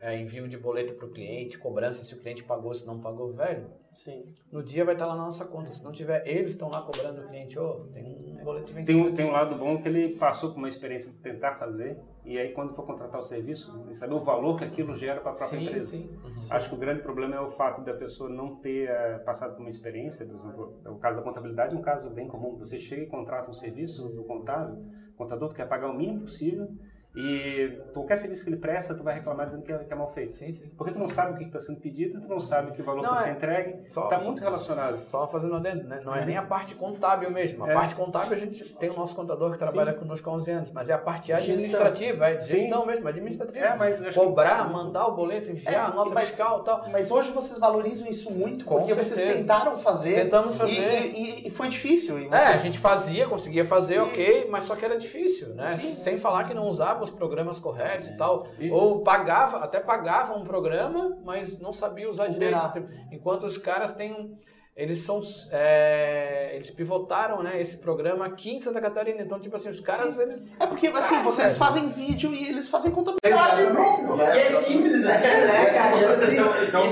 [0.00, 3.32] é, envio de boleto para o cliente, cobrança se o cliente pagou, se não pagou,
[3.32, 3.70] velho.
[3.94, 4.24] Sim.
[4.50, 5.72] No dia vai estar lá na nossa conta.
[5.72, 8.86] Se não tiver, eles estão lá cobrando o cliente, ô, tem um boleto vencido.
[8.98, 11.98] Tem, um- tem um lado bom que ele passou por uma experiência de tentar fazer,
[12.24, 15.32] e aí quando for contratar o serviço, ele saber o valor que aquilo gera para
[15.32, 15.90] a própria Sim, empresa.
[15.90, 16.10] sim.
[16.50, 19.60] Acho que o grande problema é o fato da pessoa não ter eh, passado por
[19.60, 22.56] uma experiência, por exemplo, o caso da contabilidade é um caso bem comum.
[22.58, 24.84] Você chega e contrata um serviço do contábil,
[25.14, 26.68] o contador quer pagar o mínimo possível
[27.14, 30.08] e qualquer serviço que ele presta, tu vai reclamar dizendo que é, que é mal
[30.10, 30.32] feito.
[30.32, 30.70] Sim, sim.
[30.76, 33.02] Porque tu não sabe o que está sendo pedido, tu não sabe que o valor
[33.02, 33.24] Não, está é.
[33.26, 34.94] sendo entregue, está muito relacionado.
[34.94, 36.00] Só fazendo adendo, né?
[36.04, 37.64] Não é nem a parte contábil mesmo.
[37.64, 37.74] A É.
[37.74, 40.88] parte contábil a gente tem o nosso contador que trabalha conosco há 11 anos, mas
[40.88, 41.42] é a parte Gestão.
[41.44, 42.58] administrativa, é de Sim.
[42.60, 43.64] gestão mesmo, administrativa.
[43.66, 46.64] É, mas acho que- Cobrar, mandar o boleto, enviar É, a nota mas- fiscal e
[46.64, 46.84] tal.
[46.90, 49.38] Mas hoje vocês valorizam isso muito Com porque vocês certeza.
[49.38, 50.14] tentaram fazer.
[50.24, 50.72] Tentamos fazer.
[51.12, 52.18] E, e- e foi difícil.
[52.18, 54.04] E É, vocês- a gente fazia, conseguia fazer, Isso.
[54.06, 55.76] ok, mas só que era difícil, né?
[55.76, 55.92] Sim.
[55.92, 58.46] Sem falar que não usava os programas corretos e tal.
[58.58, 58.74] Isso.
[58.74, 62.72] Ou pagava, até pagava um programa, mas não sabia usar Operar.
[62.72, 62.92] direito.
[63.12, 64.36] Enquanto os caras têm um.
[64.74, 65.20] Eles são.
[65.50, 69.20] é, eles pivotaram né, esse programa aqui em Santa Catarina.
[69.20, 70.18] Então, tipo assim, os caras.
[70.18, 71.58] Eles, É porque, assim, vocês velho.
[71.58, 73.66] fazem vídeo e eles fazem contabilidade.
[73.70, 74.40] Pronto, E né?
[74.40, 75.96] é simples assim, né, cara?
[76.00, 76.84] E as pessoas- Então,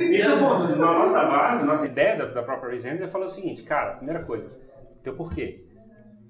[0.00, 0.36] isso é.
[0.76, 4.24] Na nossa base, nossa ideia da, da própria Resends é falar o seguinte, cara, primeira
[4.24, 4.48] coisa,
[5.02, 5.65] teu porquê.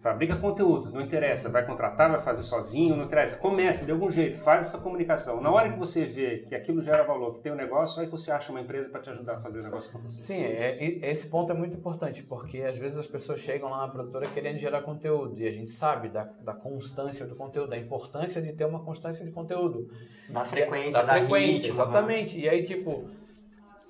[0.07, 3.34] Fabrica conteúdo, não interessa, vai contratar, vai fazer sozinho, não interessa.
[3.38, 5.40] Começa de algum jeito, faz essa comunicação.
[5.40, 8.30] Na hora que você vê que aquilo gera valor, que tem um negócio, aí você
[8.30, 10.20] acha uma empresa para te ajudar a fazer o negócio com você.
[10.20, 13.88] Sim, é, esse ponto é muito importante, porque às vezes as pessoas chegam lá na
[13.88, 18.40] produtora querendo gerar conteúdo, e a gente sabe da, da constância do conteúdo, da importância
[18.40, 19.90] de ter uma constância de conteúdo.
[20.28, 22.36] Da frequência, da, da frequência, ritmo, exatamente.
[22.38, 22.44] Né?
[22.44, 23.11] E aí, tipo,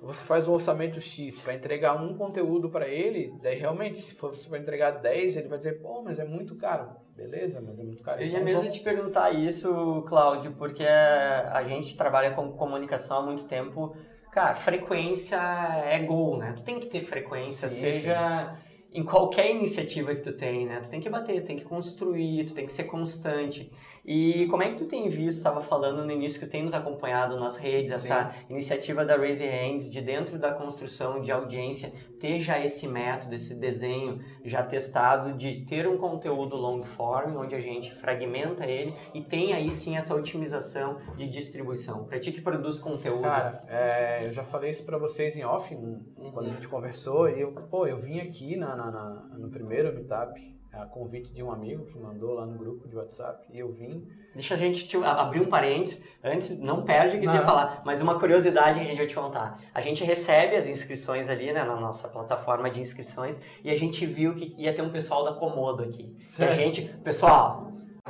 [0.01, 4.35] você faz um orçamento X para entregar um conteúdo para ele, daí realmente, se for
[4.35, 6.89] você vai entregar 10, ele vai dizer, pô, mas é muito caro.
[7.15, 8.21] Beleza, mas é muito caro.
[8.21, 8.77] Eu ia então, mesmo vamos...
[8.77, 13.95] te perguntar isso, Cláudio, porque a gente trabalha com comunicação há muito tempo.
[14.31, 16.53] Cara, frequência é gol, né?
[16.55, 18.55] Tu tem que ter frequência, sim, seja
[18.91, 18.99] sim.
[18.99, 20.79] em qualquer iniciativa que tu tem, né?
[20.79, 23.71] Tu tem que bater, tem que construir, tu tem que ser constante.
[24.07, 27.37] E como é que tu tem visto, estava falando no início que tem nos acompanhado
[27.37, 28.07] nas redes, Sim.
[28.07, 33.35] essa iniciativa da Raise Hands, de dentro da construção de audiência, ter já esse método,
[33.35, 38.95] esse desenho já testado de ter um conteúdo long form, onde a gente fragmenta ele
[39.13, 42.05] e tem aí sim essa otimização de distribuição.
[42.05, 43.23] Para ti que produz conteúdo.
[43.23, 46.31] Cara, é, eu já falei isso para vocês em off, uhum.
[46.31, 49.93] quando a gente conversou, e eu, pô, eu vim aqui na, na, na no primeiro
[49.93, 53.71] meetup, a convite de um amigo que mandou lá no grupo de WhatsApp e eu
[53.71, 54.07] vim.
[54.33, 57.81] Deixa a gente te, abrir um parênteses, antes, não perde o que eu ia falar,
[57.83, 59.59] mas uma curiosidade que a gente vai te contar.
[59.73, 64.05] A gente recebe as inscrições ali, né, na nossa plataforma de inscrições, e a gente
[64.05, 66.15] viu que ia ter um pessoal da Comodo aqui.
[66.39, 67.67] E a gente, pessoal,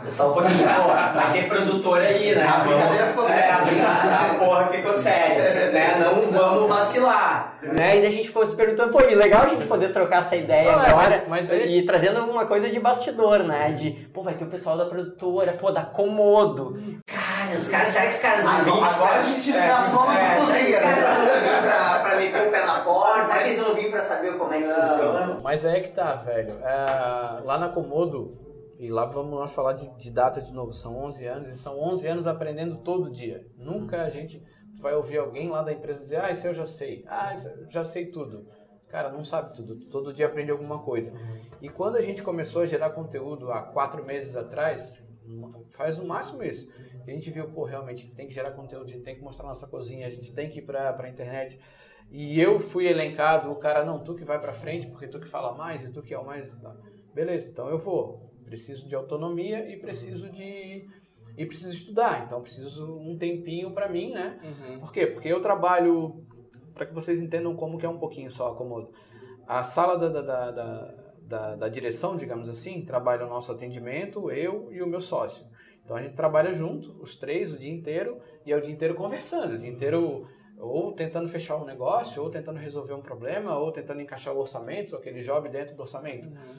[0.10, 2.46] só um pouquinho, pô, vai ter produtor aí, né?
[2.46, 3.48] A brincadeira ficou séria.
[3.48, 6.00] É, a, a, porra ficou séria, né?
[6.00, 8.00] Não vamos vacilar, né?
[8.00, 10.72] E a gente ficou se perguntando, pô, e legal a gente poder trocar essa ideia
[10.72, 13.72] agora mas, mas e trazendo alguma coisa de bastidor, né?
[13.74, 16.78] De, pô, vai ter o pessoal da produtora, pô, da Comodo.
[17.06, 18.84] Cara, os caras, será que os caras vão vir?
[18.84, 21.62] Agora a gente assola é, na cozinha, né?
[21.62, 24.54] Pra, pra meter o pé na porta, será que eles vão vir pra saber como
[24.54, 25.42] é que funciona?
[25.44, 26.54] Mas é que tá, velho.
[26.64, 28.38] É, lá na Comodo,
[28.80, 30.72] e lá vamos nós falar de, de, data de novo.
[30.72, 33.44] São 11 anos e são 11 anos aprendendo todo dia.
[33.58, 34.44] Nunca a gente
[34.80, 37.04] vai ouvir alguém lá da empresa dizer: Ah, isso eu já sei.
[37.08, 38.48] Ah, isso eu já sei tudo.
[38.88, 39.76] Cara, não sabe tudo.
[39.88, 41.12] Todo dia aprende alguma coisa.
[41.12, 41.42] Uhum.
[41.62, 45.04] E quando a gente começou a gerar conteúdo há quatro meses atrás,
[45.72, 46.72] faz no máximo isso.
[47.06, 49.68] A gente viu, pô, realmente tem que gerar conteúdo, a gente tem que mostrar nossa
[49.68, 51.60] cozinha, a gente tem que ir para a internet.
[52.10, 55.28] E eu fui elencado, o cara, não, tu que vai para frente, porque tu que
[55.28, 56.56] fala mais e tu que é o mais.
[57.14, 60.88] Beleza, então eu vou preciso de autonomia e preciso de
[61.38, 62.26] e preciso estudar.
[62.26, 64.40] Então preciso um tempinho para mim, né?
[64.44, 64.80] Uhum.
[64.80, 65.06] Por quê?
[65.06, 66.26] Porque eu trabalho
[66.74, 68.92] para que vocês entendam como que é um pouquinho só acomodo.
[69.48, 74.72] A sala da, da, da, da, da direção, digamos assim, trabalha o nosso atendimento, eu
[74.72, 75.46] e o meu sócio.
[75.84, 78.94] Então a gente trabalha junto, os três, o dia inteiro, e é o dia inteiro
[78.94, 80.28] conversando, o dia inteiro
[80.60, 84.96] ou tentando fechar um negócio, ou tentando resolver um problema, ou tentando encaixar o orçamento,
[84.96, 86.28] aquele job dentro do orçamento.
[86.28, 86.56] Uhum.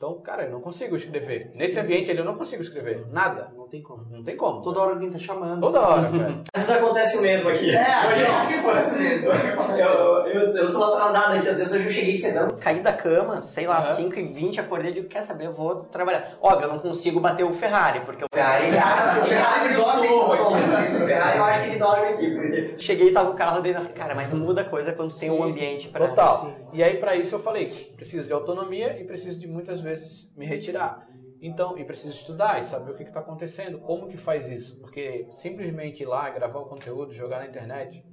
[0.00, 1.50] Então, cara, eu não consigo escrever.
[1.54, 3.04] Nesse ambiente ali eu não consigo escrever.
[3.10, 3.52] Nada.
[3.54, 4.06] Não tem como.
[4.10, 4.62] Não tem como.
[4.62, 5.60] Toda hora alguém tá chamando.
[5.60, 6.42] Toda hora, cara.
[6.54, 7.76] Às vezes acontece o mesmo aqui.
[7.76, 9.28] É, aqui acontece mesmo.
[9.76, 13.42] Eu, eu, eu sou atrasado aqui, às vezes eu já cheguei cedão, caí da cama,
[13.42, 13.96] sei lá, uhum.
[13.96, 16.34] 5 e 20 acordei e digo, quer saber, eu vou trabalhar.
[16.40, 18.70] Óbvio, eu não consigo bater o Ferrari, porque o Ferrari...
[18.70, 20.96] Ferrari, o Ferrari ele dorme aqui.
[20.96, 23.82] O Ferrari eu acho que ele dorme aqui, porque cheguei e tava o carro dentro,
[23.82, 26.08] falei, cara, mas muda coisa quando tem um ambiente pra...
[26.08, 26.50] Total.
[26.72, 30.46] E aí, pra isso eu falei, preciso de autonomia e preciso de muitas vezes me
[30.46, 31.10] retirar tirar.
[31.42, 35.26] Então, e preciso estudar e saber o que está acontecendo, como que faz isso, porque
[35.32, 38.04] simplesmente ir lá, gravar o conteúdo, jogar na internet,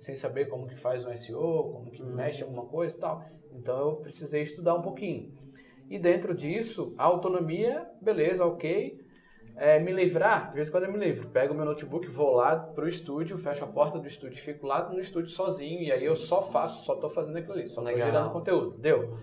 [0.00, 2.14] sem saber como que faz um SEO, como que uhum.
[2.14, 3.24] mexe alguma coisa e tal.
[3.52, 5.32] Então, eu precisei estudar um pouquinho.
[5.88, 9.00] E dentro disso, a autonomia, beleza, ok.
[9.56, 11.28] É, me livrar, de vez em quando eu me livro.
[11.28, 14.98] Pego meu notebook, vou lá pro estúdio, fecho a porta do estúdio, fico lá no
[14.98, 18.32] estúdio sozinho e aí eu só faço, só tô fazendo aquilo ali, só tô gerando
[18.32, 18.76] conteúdo.
[18.78, 19.16] Deu.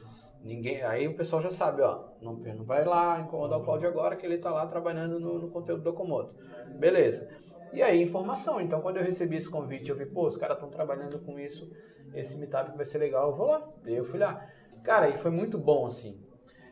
[0.44, 4.16] Ninguém, aí o pessoal já sabe, ó, não, não vai lá incomodar o Claudio agora
[4.16, 6.34] que ele está lá trabalhando no, no, conteúdo do Komodo.
[6.80, 7.30] Beleza.
[7.72, 8.60] E aí, informação.
[8.60, 11.72] Então, quando eu recebi esse convite, eu vi, pô, os caras estão trabalhando com isso,
[12.14, 13.70] esse meetup vai ser legal, eu vou lá.
[13.86, 14.46] E eu fui lá.
[14.84, 16.20] Cara, e foi muito bom, assim.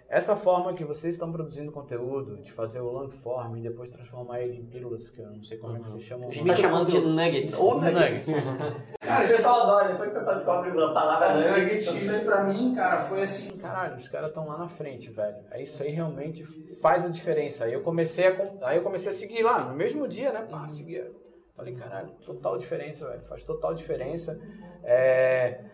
[0.10, 4.42] Essa forma que vocês estão produzindo conteúdo, de fazer o long form e depois transformar
[4.42, 6.30] ele em pílulas, que eu não sei como é que vocês chamam.
[6.30, 7.54] A gente tá chamando de nuggets.
[7.56, 8.26] Ou nuggets.
[9.00, 11.86] cara, o pessoal adora, depois o pessoal descobre a palavra nuggets.
[11.86, 15.38] Isso aí pra mim, cara, foi assim, caralho, os caras estão lá na frente, velho.
[15.52, 16.44] Aí isso aí realmente
[16.82, 17.66] faz a diferença.
[17.66, 20.42] Aí eu comecei a, aí eu comecei a seguir lá, no mesmo dia, né?
[20.42, 21.12] Pá, seguia.
[21.56, 23.22] Falei, caralho, total diferença, velho.
[23.30, 24.40] Faz total diferença.
[24.84, 25.66] É,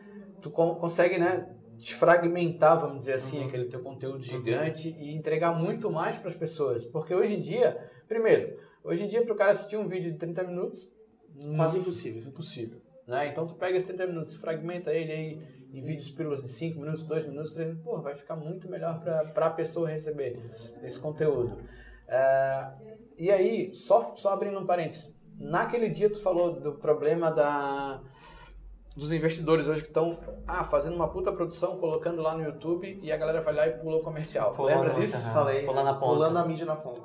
[0.42, 1.55] tu consegue, né?
[1.78, 3.48] Desfragmentar, vamos dizer assim, uhum.
[3.48, 5.00] aquele teu conteúdo gigante uhum.
[5.00, 6.86] e entregar muito mais para as pessoas.
[6.86, 10.18] Porque hoje em dia, primeiro, hoje em dia para o cara assistir um vídeo de
[10.18, 10.90] 30 minutos,
[11.56, 12.82] quase impossível, impossível.
[13.08, 13.28] Né?
[13.28, 17.04] Então tu pega esses 30 minutos, fragmenta ele aí em vídeos pílulas de 5 minutos,
[17.04, 20.40] 2 minutos, 3 minutos, pô, vai ficar muito melhor para a pessoa receber
[20.82, 21.58] esse conteúdo.
[22.08, 22.72] É,
[23.18, 28.02] e aí, só, só abrindo um parênteses, naquele dia tu falou do problema da,
[28.96, 30.18] dos investidores hoje que estão
[30.48, 33.72] ah, fazendo uma puta produção, colocando lá no YouTube e a galera vai lá e
[33.72, 34.54] pula o comercial.
[34.54, 35.22] Pula Lembra muito, disso?
[35.34, 35.66] Falei.
[35.66, 36.06] Pula na ponta.
[36.06, 37.02] Pulando a mídia na ponta.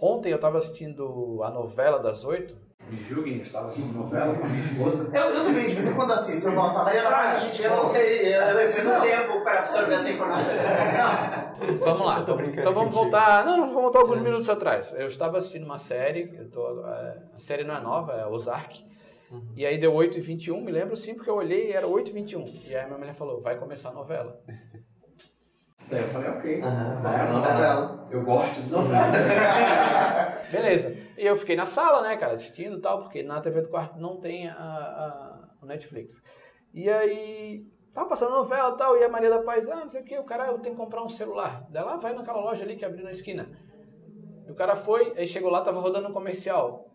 [0.00, 2.56] Ontem eu estava assistindo a novela das oito.
[2.88, 5.10] Me julguem, eu estava assistindo novela com a minha esposa.
[5.14, 6.48] Eu, eu também, de vez em quando assisto.
[6.48, 6.78] Eu gosto.
[6.78, 10.10] A Mariana Paz, a gente Eu não sei, eu preciso de tempo para absorver essa
[10.10, 10.56] informação.
[11.80, 12.20] Vamos lá.
[12.20, 13.44] Eu tô brincando então vamos voltar.
[13.44, 14.90] Não, vamos voltar alguns minutos atrás.
[14.96, 18.87] Eu estava assistindo uma série, eu tô, é, a série não é nova, é Ozark.
[19.54, 22.62] E aí deu 8h21, me lembro sim, porque eu olhei e era 8h21.
[22.66, 24.40] E aí minha mulher falou, vai começar a novela.
[25.90, 26.62] Daí eu falei, ok.
[26.62, 27.80] Aham, Vai, vamos novela.
[27.80, 28.08] Novela.
[28.10, 29.06] Eu gosto de novela.
[30.52, 30.94] Beleza.
[31.16, 33.98] E eu fiquei na sala, né, cara, assistindo e tal, porque na TV do quarto
[33.98, 36.22] não tem a, a, o Netflix.
[36.74, 37.64] E aí,
[37.94, 40.18] tava passando novela e tal, e a Maria da Paz, ah, não sei o que,
[40.18, 41.66] o cara, eu tenho que comprar um celular.
[41.70, 43.48] Daí lá, vai naquela loja ali que abriu na esquina.
[44.46, 46.87] E o cara foi, aí chegou lá, tava rodando um comercial.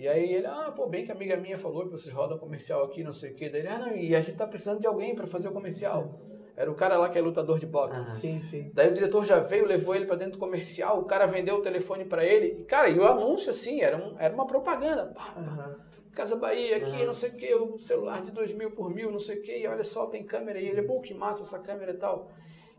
[0.00, 2.82] E aí ele, ah, pô, bem que a amiga minha falou que vocês rodam comercial
[2.84, 3.50] aqui, não sei o que.
[3.50, 6.18] Daí ele, ah, não, e a gente tá precisando de alguém pra fazer o comercial.
[6.56, 8.00] Era o cara lá que é lutador de boxe.
[8.00, 8.14] Aham.
[8.16, 8.70] Sim, sim.
[8.72, 11.60] Daí o diretor já veio, levou ele pra dentro do comercial, o cara vendeu o
[11.62, 12.60] telefone pra ele.
[12.62, 15.04] E, cara, e o anúncio, assim, era, um, era uma propaganda.
[15.14, 15.76] Pá.
[16.14, 17.06] Casa Bahia aqui, Uhum.
[17.06, 19.54] não sei o que, o celular de dois mil por mil, não sei o que,
[19.54, 20.66] e olha só, tem câmera aí.
[20.66, 22.30] Ele, pô, que massa essa câmera e tal.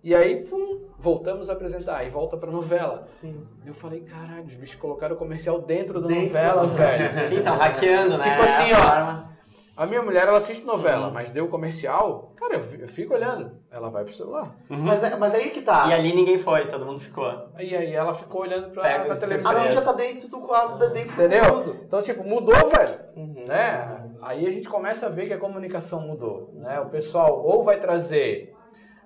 [0.03, 1.97] E aí, pum, voltamos a apresentar.
[1.97, 3.03] Aí volta pra novela.
[3.19, 3.45] Sim.
[3.65, 7.23] Eu falei, caralho, os bichos colocaram o comercial dentro da Dentro novela, da velho.
[7.25, 8.23] Sim, tá hackeando, né?
[8.29, 8.81] Tipo assim, A ó.
[8.89, 9.31] forma.
[9.77, 13.51] A minha mulher, ela assiste novela, mas deu o comercial, cara, eu fico olhando.
[13.71, 14.53] Ela vai pro celular.
[14.69, 15.87] Mas, é- mas aí que tá.
[15.87, 17.25] E ali ninguém foi, todo mundo ficou.
[17.57, 19.51] E aí ela ficou olhando pra, Pega pra televisão.
[19.51, 21.43] A mídia tá dentro do quadro, dentro Entendeu?
[21.45, 21.79] do conteúdo.
[21.85, 22.99] Então, tipo, mudou, velho.
[23.15, 23.45] Uhum.
[23.47, 24.09] Né?
[24.21, 26.51] Aí a gente começa a ver que a comunicação mudou.
[26.53, 26.79] Né?
[26.81, 28.50] O pessoal ou vai trazer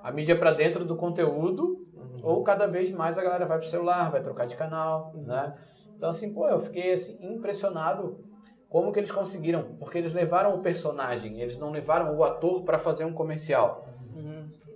[0.06, 1.84] a mídia para dentro do conteúdo,
[2.22, 5.56] ou cada vez mais a galera vai pro celular, vai trocar de canal, né?
[5.97, 8.24] Então, assim, pô, eu fiquei assim, impressionado
[8.70, 12.78] como que eles conseguiram, porque eles levaram o personagem, eles não levaram o ator para
[12.78, 13.88] fazer um comercial.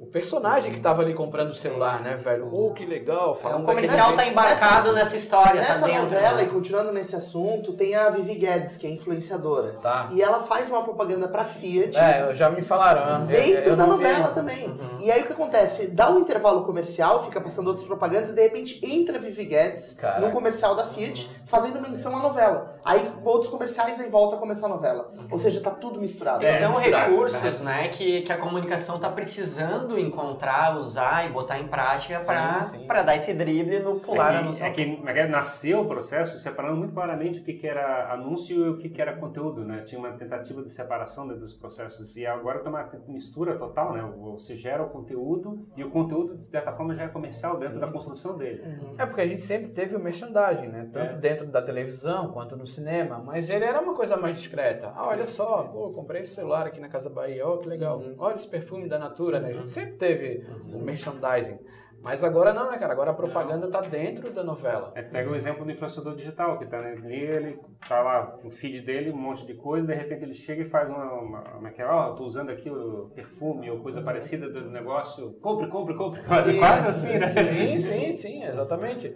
[0.10, 0.12] Uhum.
[0.12, 2.50] Personagem que tava ali comprando o celular, né, velho?
[2.52, 6.04] Oh, que legal, É, o comercial tá embarcado nessa história, tá Nessa dentro.
[6.04, 6.44] novela, né?
[6.44, 9.74] e continuando nesse assunto, tem a Vivi Guedes, que é influenciadora.
[9.82, 10.10] Tá.
[10.12, 11.98] E ela faz uma propaganda pra Fiat.
[11.98, 13.26] É, já me falaram.
[13.26, 13.36] né?
[13.36, 14.30] Eu- Dentro eu da não vi novela ainda.
[14.32, 14.68] também.
[14.68, 15.00] Uhum.
[15.00, 15.88] E aí o que acontece?
[15.88, 19.94] Dá um intervalo comercial, fica passando outras propagandas e de repente entra a Vivi Guedes
[19.94, 20.20] Caraca.
[20.22, 22.76] num comercial da Fiat fazendo menção à novela.
[22.84, 25.12] Aí outros comerciais e volta a começar a novela.
[25.32, 26.44] Ou seja, tá tudo misturado.
[26.44, 31.60] E são misturado, recursos, né, que, que a comunicação tá precisando encontrar, usar e botar
[31.60, 33.06] em prática Sim, para sim, para sim.
[33.06, 36.78] dar esse drible no pular é que, é que, é que nasceu o processo separando
[36.78, 39.82] muito claramente o que, que era anúncio e o que, que era conteúdo, né?
[39.82, 44.02] Tinha uma tentativa de separação dos processos e agora tem uma mistura total, né?
[44.34, 47.80] Você gera o conteúdo e o conteúdo, de certa forma, já é comercial dentro Sim,
[47.80, 47.94] da sim.
[47.94, 48.64] construção dele.
[48.98, 50.90] É porque a gente sempre teve o merchandising, né?
[50.92, 51.18] Tanto É.
[51.18, 53.20] dentro da televisão quanto no cinema.
[53.26, 54.92] Mas ele era uma coisa mais discreta.
[54.96, 58.02] Ah, olha só, pô, comprei esse celular aqui na Casa Bahia, ó, que legal.
[58.18, 59.50] Olha esse perfume da Natura, né?
[59.50, 61.60] A gente sempre teve o merchandising.
[62.02, 62.94] Mas agora não, né, cara?
[62.94, 64.92] Agora a propaganda tá dentro da novela.
[64.96, 68.82] É, pega o exemplo do influenciador digital, que tá ali, ele tá lá no feed
[68.82, 71.72] dele, um monte de coisa, de repente ele chega e faz uma, uma, como é
[71.72, 75.68] que é, ó, eu tô usando aqui o perfume ou coisa parecida do negócio, compre,
[75.68, 77.28] compre, compre, quase, quase assim, né?
[77.28, 79.14] Sim, sim, sim, exatamente.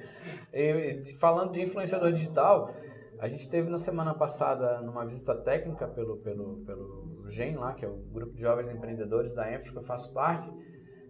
[0.53, 2.69] E, falando de influenciador digital,
[3.17, 7.85] a gente teve na semana passada numa visita técnica pelo, pelo, pelo GEM lá, que
[7.85, 10.49] é o Grupo de Jovens Empreendedores da Enfro, que eu faço parte.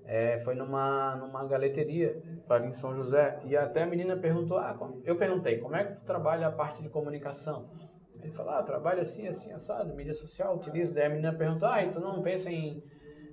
[0.05, 4.77] É, foi numa, numa galeteria ali em São José e até a menina perguntou, ah,
[5.05, 7.69] eu perguntei, como é que tu trabalha a parte de comunicação?
[8.21, 10.93] Ele falou, ah, eu trabalho assim, assim, assado, mídia social, utilizo.
[10.93, 12.83] Daí a menina perguntou, ah, e tu não pensa em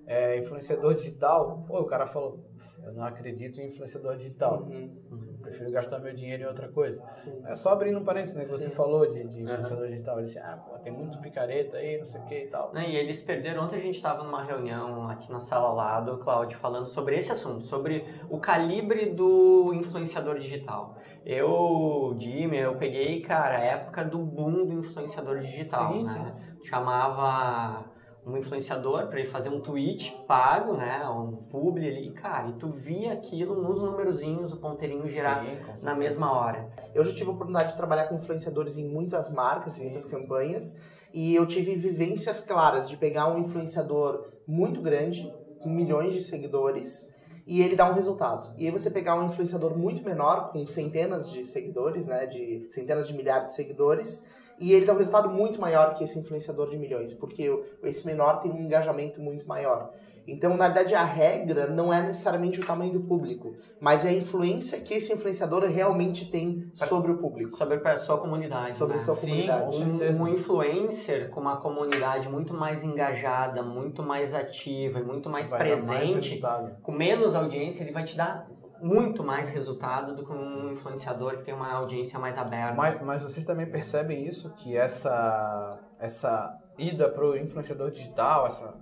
[0.06, 1.64] é, influenciador digital?
[1.66, 2.44] Pô, o cara falou,
[2.84, 4.62] eu não acredito em influenciador digital.
[4.62, 5.29] Uhum.
[5.50, 7.02] Prefiro gastar meu dinheiro em outra coisa.
[7.12, 7.42] Sim.
[7.44, 9.42] É só abrindo um parênteses, né, que você falou de, de Uhum.
[9.48, 10.16] influenciador digital.
[10.16, 12.72] Ele disse, ah, pô, tem muito picareta aí, não sei o que e tal.
[12.76, 13.64] E eles perderam.
[13.64, 17.32] Ontem a gente estava numa reunião aqui na sala ao lado, Cláudio, falando sobre esse
[17.32, 20.96] assunto, sobre o calibre do influenciador digital.
[21.26, 26.34] Eu, Jimmy, eu peguei, cara, a época do boom do influenciador digital, Sim, né?
[26.64, 27.89] Chamava
[28.30, 31.06] um influenciador para ele fazer um tweet pago, né?
[31.08, 35.94] Um publi ali, cara, e tu via aquilo nos numerozinhos, o ponteirinho girar Sim, na
[35.94, 36.68] mesma hora.
[36.94, 40.78] Eu já tive a oportunidade de trabalhar com influenciadores em muitas marcas, em muitas campanhas,
[41.12, 47.12] e eu tive vivências claras de pegar um influenciador muito grande, com milhões de seguidores,
[47.46, 48.54] e ele dá um resultado.
[48.56, 53.08] E aí você pegar um influenciador muito menor, com centenas de seguidores, né, de centenas
[53.08, 54.24] de milhares de seguidores,
[54.60, 57.50] e ele dá um resultado muito maior que esse influenciador de milhões, porque
[57.82, 59.90] esse menor tem um engajamento muito maior.
[60.26, 64.12] Então, na verdade, a regra não é necessariamente o tamanho do público, mas é a
[64.12, 67.56] influência que esse influenciador realmente tem sobre o público.
[67.56, 68.74] Sobre a sua comunidade.
[68.74, 69.00] Sobre né?
[69.00, 69.82] a sua Sim, comunidade.
[69.82, 75.50] Um, um influencer com uma comunidade muito mais engajada, muito mais ativa e muito mais
[75.50, 76.76] Vai mais presente, resultado.
[76.82, 78.48] com menos audiência, ele vai te dar
[78.82, 82.74] muito mais resultado do que um influenciador que tem uma audiência mais aberta.
[82.76, 88.74] Mas, mas vocês também percebem isso, que essa, essa ida para o influenciador digital, essa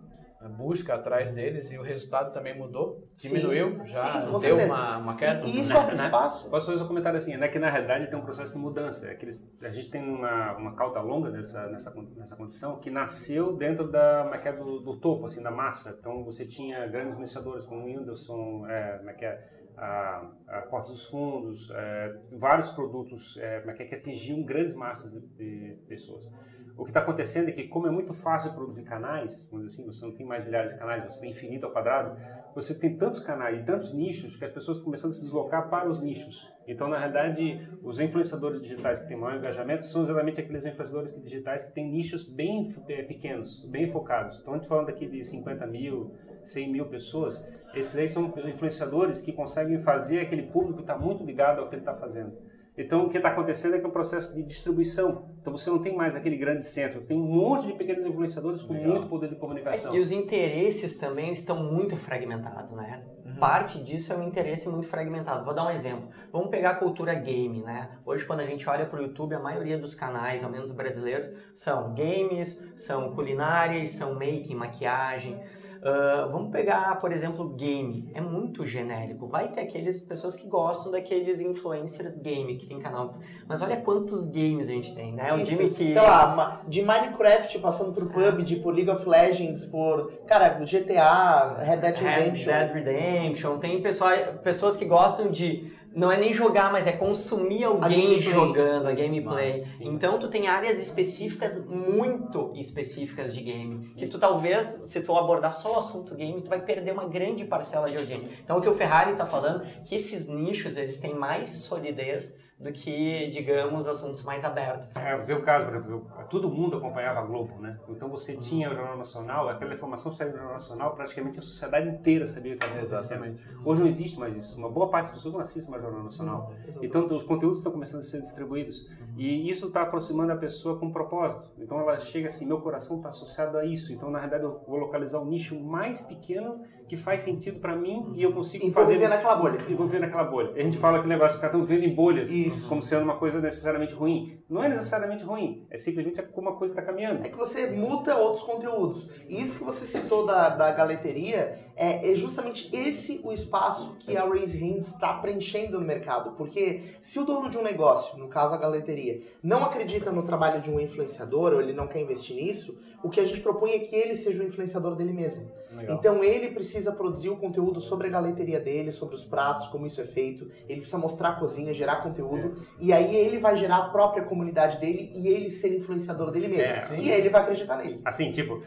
[0.57, 3.05] busca atrás deles e o resultado também mudou?
[3.17, 3.29] Sim.
[3.31, 3.85] Diminuiu?
[3.85, 4.73] Já Sim, com deu certeza.
[4.73, 5.45] uma, uma queda?
[5.47, 6.05] E isso Né, abre né?
[6.05, 6.49] espaço.
[6.49, 9.09] Posso fazer um comentário assim, é que na realidade tem um processo de mudança.
[9.09, 12.89] É que eles- a gente tem uma, uma cauda longa dessa, nessa, nessa condição que
[12.89, 15.97] nasceu dentro da, como é é, do, do topo, assim, da massa.
[15.99, 20.63] Então você tinha grandes influenciadores como o Whindersson, é, como é que é, a, a
[20.63, 25.77] Porta dos Fundos, é, vários produtos é, é que, é, atingiam grandes massas de, de
[25.87, 26.29] pessoas.
[26.77, 29.93] O que está acontecendo é que, como é muito fácil produzir canais, vamos dizer assim,
[29.93, 32.17] você não tem mais milhares de canais, você tem infinito ao quadrado,
[32.55, 35.89] você tem tantos canais e tantos nichos que as pessoas começando a se deslocar para
[35.89, 36.49] os nichos.
[36.69, 41.65] Então, na realidade, os influenciadores digitais que têm maior engajamento são exatamente aqueles influenciadores digitais
[41.65, 44.39] que têm nichos bem eh, pequenos, bem focados.
[44.41, 46.15] Então, a gente falando aqui de 50 mil,
[46.45, 47.45] 100 mil pessoas,
[47.75, 51.83] esses aí são influenciadores que conseguem fazer aquele público estar muito ligado ao que ele
[51.83, 52.33] está fazendo.
[52.77, 55.29] Então, o que está acontecendo é que é um processo de distribuição.
[55.41, 57.01] Então, você não tem mais aquele grande centro.
[57.01, 58.91] Tem um monte de pequenos influenciadores com Legal.
[58.93, 59.97] muito poder de comunicação.
[59.97, 63.05] E os interesses também estão muito fragmentados, né?
[63.39, 65.45] Parte disso é um interesse muito fragmentado.
[65.45, 66.09] Vou dar um exemplo.
[66.33, 67.91] Vamos pegar a cultura game, né?
[68.05, 71.31] Hoje, quando a gente olha para o YouTube, a maioria dos canais, ao menos brasileiros,
[71.55, 75.41] são games, são culinárias, são making, maquiagem.
[75.83, 78.11] Ah, vamos pegar, por exemplo, game.
[78.15, 79.27] É muito genérico.
[79.27, 83.15] Vai ter aquelas pessoas que gostam daqueles influencers game que tem canal.
[83.47, 85.33] Mas olha quantos games a gente tem, né?
[85.33, 85.89] O Isso, Jimmy que.
[85.89, 90.13] Sei lá, de Minecraft passando por PUBG, por League of Legends, por.
[90.27, 92.53] Cara, GTA, Red Dead Red Redemption.
[92.53, 93.18] Dead Redemption,
[93.61, 98.33] tem pessoa, pessoas que gostam de não é nem jogar, mas é consumir alguém gameplay.
[98.33, 99.53] jogando, a gameplay.
[99.53, 99.89] sim.
[99.89, 105.55] então tu tem áreas específicas, muito específicas de game, que tu talvez, se tu abordar
[105.55, 108.29] só o assunto game, tu vai perder uma grande parcela de audiência.
[108.45, 112.73] Então o que o Ferrari tá falando, que esses nichos, eles têm mais solidez do
[112.73, 114.91] que, digamos, assuntos mais abertos.
[114.97, 117.79] É, vê o caso, por exemplo, todo mundo acompanhava a Globo, né?
[117.89, 121.89] Então você tinha o Jornal Nacional, aquela informação saiu do Jornal Nacional, praticamente a sociedade
[121.89, 123.25] inteira sabia o que estava acontecendo.
[123.25, 123.49] Exatamente.
[123.65, 124.59] Hoje não existe mais isso.
[124.59, 126.53] Uma boa parte das pessoas não assiste mais Jornal Nacional.
[126.83, 128.89] Então os conteúdos estão começando a ser distribuídos.
[129.17, 131.49] E isso está aproximando a pessoa com um propósito.
[131.59, 133.93] Então ela chega assim, meu coração está associado a isso.
[133.93, 138.13] Então na realidade eu vou localizar um nicho mais pequeno que faz sentido para mim
[138.15, 138.95] e eu consigo Então fazer...
[138.95, 139.59] viver naquela bolha.
[139.69, 140.53] E vou naquela bolha.
[140.57, 142.69] A gente fala que o negócio que estão vivendo em bolhas Isso.
[142.69, 144.41] como sendo uma coisa necessariamente ruim.
[144.49, 147.25] Não é necessariamente ruim, é simplesmente como uma coisa está caminhando.
[147.25, 149.11] É que você muta outros conteúdos.
[149.29, 154.17] E isso que você citou da, da galeteria é, é justamente esse o espaço que
[154.17, 156.33] a Raise Hands está preenchendo no mercado.
[156.33, 160.61] Porque se o dono de um negócio, no caso a galeteria, não acredita no trabalho
[160.61, 163.79] de um influenciador ou ele não quer investir nisso, o que a gente propõe é
[163.79, 165.49] que ele seja o influenciador dele mesmo.
[165.71, 165.97] Legal.
[165.97, 170.01] Então ele precisa produzir o conteúdo sobre a galeteria dele, sobre os pratos, como isso
[170.01, 170.51] é feito.
[170.69, 172.57] Ele precisa mostrar a cozinha, gerar conteúdo.
[172.81, 176.73] E aí ele vai gerar a própria comunidade dele e ele ser influenciador dele mesmo.
[176.73, 177.01] É, sim.
[177.01, 178.01] e aí ele vai acreditar nele.
[178.05, 178.61] Assim, tipo,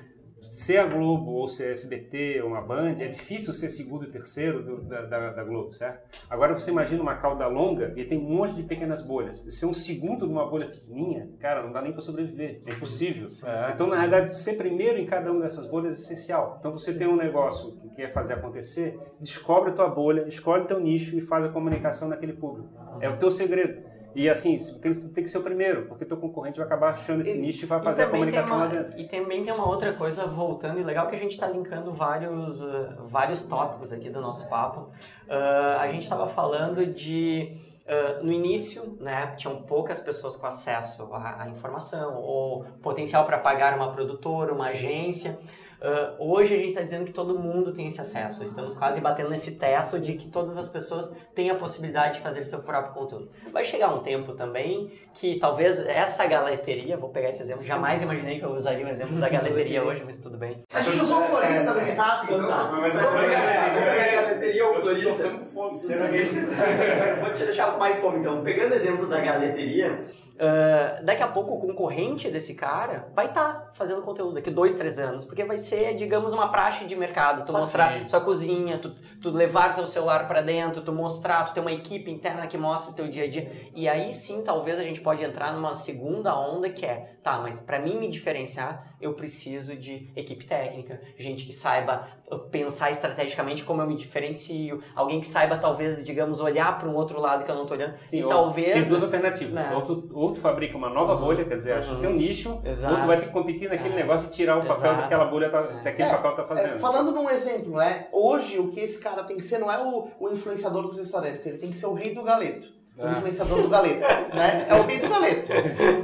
[0.51, 4.09] ser a Globo ou ser a SBT ou uma Band, é difícil ser segundo e
[4.09, 6.01] terceiro do- da, da, da Globo, certo?
[6.29, 9.37] Agora você imagina uma cauda longa e tem um monte de pequenas bolhas.
[9.49, 12.61] Ser um segundo numa bolha pequenininha, cara, não dá nem para sobreviver.
[12.67, 13.29] É impossível.
[13.45, 13.71] É.
[13.73, 16.57] Então, na realidade, ser primeiro em cada uma dessas bolhas é essencial.
[16.59, 20.79] Então, você tem um negócio que quer fazer acontecer, descobre a tua bolha, escolhe teu
[20.81, 22.69] nicho e faz a comunicação naquele público.
[22.99, 23.89] É o teu segredo.
[24.13, 27.37] E assim, tem tem que ser o primeiro, porque teu concorrente vai acabar achando esse
[27.37, 28.99] E- nicho e vai E fazer a também tem comunicação uma- lá dentro.
[28.99, 32.61] E também tem uma outra coisa voltando, e legal que a gente está linkando vários,
[32.61, 34.89] eh, vários tópicos aqui do nosso papo.
[35.29, 37.55] Ah, a gente estava falando de.
[37.87, 43.37] ah, no início, né, tinham poucas pessoas com acesso à, à informação, ou potencial para
[43.37, 45.37] pagar uma produtora, uma agência.
[45.81, 48.43] Ah, hoje a gente está dizendo que todo mundo tem esse acesso.
[48.43, 52.45] Estamos quase batendo nesse teto de que todas as pessoas têm a possibilidade de fazer
[52.45, 53.29] seu próprio conteúdo.
[53.51, 58.39] Vai chegar um tempo também que talvez essa galeteria, vou pegar esse exemplo, jamais imaginei
[58.39, 60.61] que eu usaria um exemplo da galeteria hoje, mas tudo bem.
[60.71, 62.35] A gente usou floresta bem rápido.
[62.35, 63.07] então tá tudo certo.
[63.07, 65.41] a galeteria ou florista.
[65.53, 68.43] Vou te deixar com mais fome então.
[68.43, 69.99] Pegando o exemplo da galeteria,
[70.35, 74.75] uh, daqui a pouco o concorrente desse cara vai estar tá fazendo conteúdo daqui dois,
[74.75, 77.45] três anos, porque vai ser, digamos, uma praxe de mercado.
[77.45, 78.09] Tu Só mostrar sim.
[78.09, 78.91] sua cozinha, tu,
[79.21, 82.91] tu levar teu celular para dentro, tu mostrar, tu ter uma equipe interna que mostra
[82.91, 83.51] o teu dia a dia.
[83.75, 87.59] E aí sim, talvez a gente pode entrar numa segunda onda que é, tá, mas
[87.59, 93.63] para mim me diferenciar, eu preciso de equipe técnica, gente que saiba uh, pensar estrategicamente
[93.63, 97.51] como eu me diferencio, alguém que saiba talvez, digamos, olhar para um outro lado que
[97.51, 97.95] eu não estou olhando.
[98.05, 99.53] Sim, e talvez tem duas alternativas.
[99.65, 99.75] Né?
[99.75, 102.13] Ou, tu, ou tu fabrica uma nova uhum, bolha, quer dizer, acha que tem um
[102.13, 102.93] nicho, Exato.
[102.93, 103.97] ou tu vai ter que competir naquele é.
[103.97, 105.83] negócio e tirar o papel daquela bolha tá, é.
[105.83, 106.75] daquele é, papel tá fazendo.
[106.75, 108.07] É, falando num exemplo, né?
[108.11, 111.45] Hoje o que esse cara tem que ser não é o, o influenciador dos restaurantes,
[111.45, 113.11] ele tem que ser o rei do galeto o ah.
[113.11, 114.65] influenciador do galeto, né?
[114.69, 115.51] É o rei do galeto.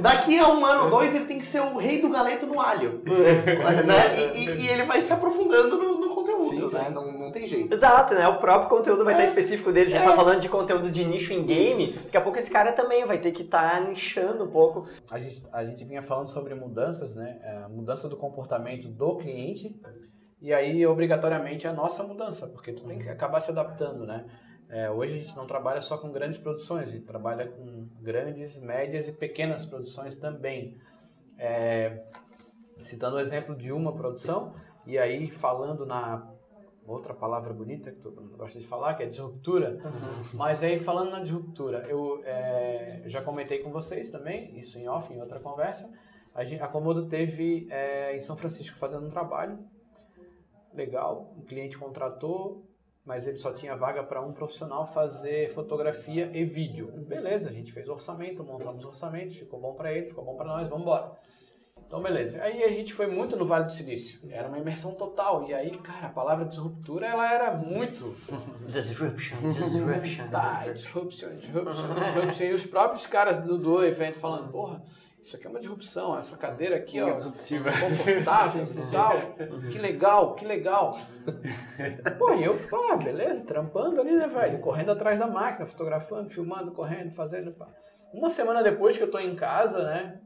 [0.00, 2.60] Daqui a um ano ou dois ele tem que ser o rei do galeto no
[2.60, 3.02] alho,
[3.86, 4.32] né?
[4.34, 5.97] E, e, e ele vai se aprofundando no
[6.44, 6.84] conteúdo, sim, né?
[6.84, 6.94] Sim.
[6.94, 7.72] Não, não tem jeito.
[7.72, 8.26] Exato, né?
[8.28, 9.16] O próprio conteúdo vai é.
[9.18, 9.90] estar específico dele.
[9.90, 10.04] Já é.
[10.04, 11.90] tá falando de conteúdo de nicho em game.
[11.90, 12.00] Isso.
[12.04, 14.88] Daqui a pouco esse cara também vai ter que estar tá nichando um pouco.
[15.10, 17.38] A gente, a gente vinha falando sobre mudanças, né?
[17.42, 19.78] A é, mudança do comportamento do cliente.
[20.40, 24.24] E aí, obrigatoriamente, a nossa mudança, porque tu tem que acabar se adaptando, né?
[24.68, 28.60] É, hoje a gente não trabalha só com grandes produções, a gente trabalha com grandes,
[28.60, 30.78] médias e pequenas produções também.
[31.38, 32.02] É,
[32.80, 34.54] citando o exemplo de uma produção,
[34.88, 36.26] e aí falando na
[36.86, 40.24] outra palavra bonita que tu gosta de falar, que é disruptura, uhum.
[40.32, 45.12] mas aí falando na disruptura, eu é, já comentei com vocês também, isso em off,
[45.12, 45.92] em outra conversa,
[46.34, 49.58] a, gente, a Comodo teve é, em São Francisco fazendo um trabalho
[50.72, 52.66] legal, o cliente contratou,
[53.04, 56.90] mas ele só tinha vaga para um profissional fazer fotografia e vídeo.
[57.06, 60.68] Beleza, a gente fez orçamento, montamos orçamento, ficou bom para ele, ficou bom para nós,
[60.68, 61.12] vamos embora.
[61.88, 62.42] Então, beleza.
[62.42, 64.20] Aí a gente foi muito no Vale do Silício.
[64.30, 65.48] Era uma imersão total.
[65.48, 68.14] E aí, cara, a palavra disruptura, ela era muito...
[68.68, 70.28] Disruption, disruption.
[70.28, 72.44] Tá, disruption, disruption, disruption.
[72.44, 74.82] E os próprios caras do, do evento falando, porra,
[75.18, 79.12] isso aqui é uma disrupção, essa cadeira aqui, ó, confortável e tal.
[79.70, 80.98] Que legal, que legal.
[82.18, 84.60] Pô, e eu, pá, beleza, trampando ali, né, velho?
[84.60, 87.66] Correndo atrás da máquina, fotografando, filmando, correndo, fazendo, pá.
[88.12, 90.20] Uma semana depois que eu tô em casa, né?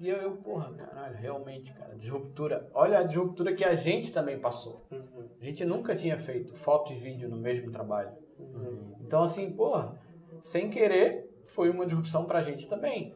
[0.00, 2.66] E eu, eu, porra, caralho, realmente, cara, disruptura.
[2.72, 4.80] Olha a disruptura que a gente também passou.
[4.90, 5.28] Uhum.
[5.38, 8.10] A gente nunca tinha feito foto e vídeo no mesmo trabalho.
[8.38, 8.94] Uhum.
[9.02, 10.00] Então, assim, porra,
[10.40, 13.14] sem querer, foi uma disrupção para a gente também.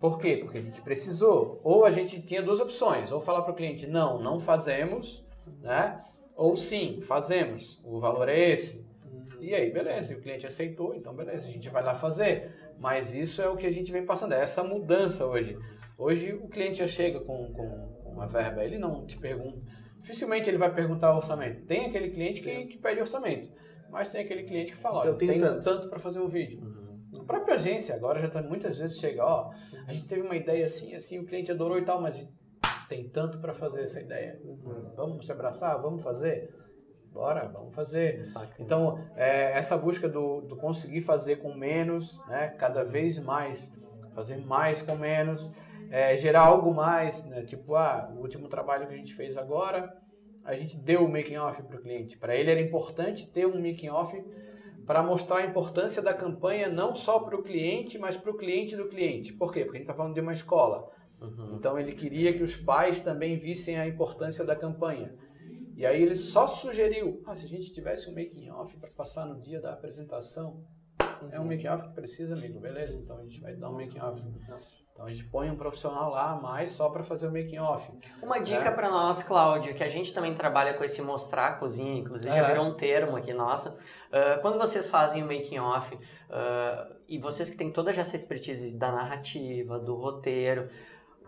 [0.00, 0.38] Por quê?
[0.38, 1.60] Porque a gente precisou.
[1.62, 5.22] Ou a gente tinha duas opções: ou falar para o cliente, não, não fazemos,
[5.60, 6.02] né?
[6.34, 8.90] Ou sim, fazemos, o valor é esse.
[9.38, 12.52] E aí, beleza, e o cliente aceitou, então beleza, a gente vai lá fazer.
[12.78, 15.58] Mas isso é o que a gente vem passando, é essa mudança hoje.
[15.98, 19.60] Hoje o cliente já chega com, com uma verba, ele não te pergunta.
[20.00, 21.64] Dificilmente ele vai perguntar o orçamento.
[21.66, 23.52] Tem aquele cliente que, que pede orçamento,
[23.90, 26.60] mas tem aquele cliente que fala: então, tem tanto, tanto para fazer um vídeo.
[26.60, 27.20] Uhum.
[27.20, 29.50] A própria agência agora já tá, muitas vezes chega, ó,
[29.86, 32.26] a gente teve uma ideia assim, assim, o cliente adorou e tal, mas
[32.88, 34.40] tem tanto para fazer essa ideia.
[34.42, 34.92] Uhum.
[34.96, 36.52] Vamos se abraçar, vamos fazer?
[37.12, 38.32] Bora, vamos fazer.
[38.58, 43.70] Então, é, essa busca do, do conseguir fazer com menos, né, cada vez mais,
[44.14, 45.52] fazer mais com menos,
[45.92, 49.94] é, gerar algo mais, né, tipo, ah, o último trabalho que a gente fez agora,
[50.42, 52.16] a gente deu o making off para o cliente.
[52.16, 54.18] Para ele era importante ter um making off
[54.86, 58.74] para mostrar a importância da campanha não só para o cliente, mas para o cliente
[58.74, 59.34] do cliente.
[59.34, 59.64] Por quê?
[59.64, 60.90] Porque a gente está falando de uma escola.
[61.20, 61.56] Uhum.
[61.56, 65.14] Então ele queria que os pais também vissem a importância da campanha.
[65.76, 69.26] E aí ele só sugeriu, ah, se a gente tivesse um making off para passar
[69.26, 70.64] no dia da apresentação,
[71.20, 71.28] uhum.
[71.30, 72.98] é um making off que precisa, amigo, beleza?
[72.98, 74.22] Então a gente vai dar um making off.
[75.02, 77.90] Então a gente põe um profissional lá mais só para fazer o making off.
[78.22, 78.70] Uma dica né?
[78.70, 82.40] para nós, Cláudio, que a gente também trabalha com esse mostrar a cozinha, inclusive é.
[82.40, 83.70] já virou um termo aqui nossa.
[83.70, 88.78] Uh, quando vocês fazem o making off uh, e vocês que têm toda essa expertise
[88.78, 90.68] da narrativa, do roteiro,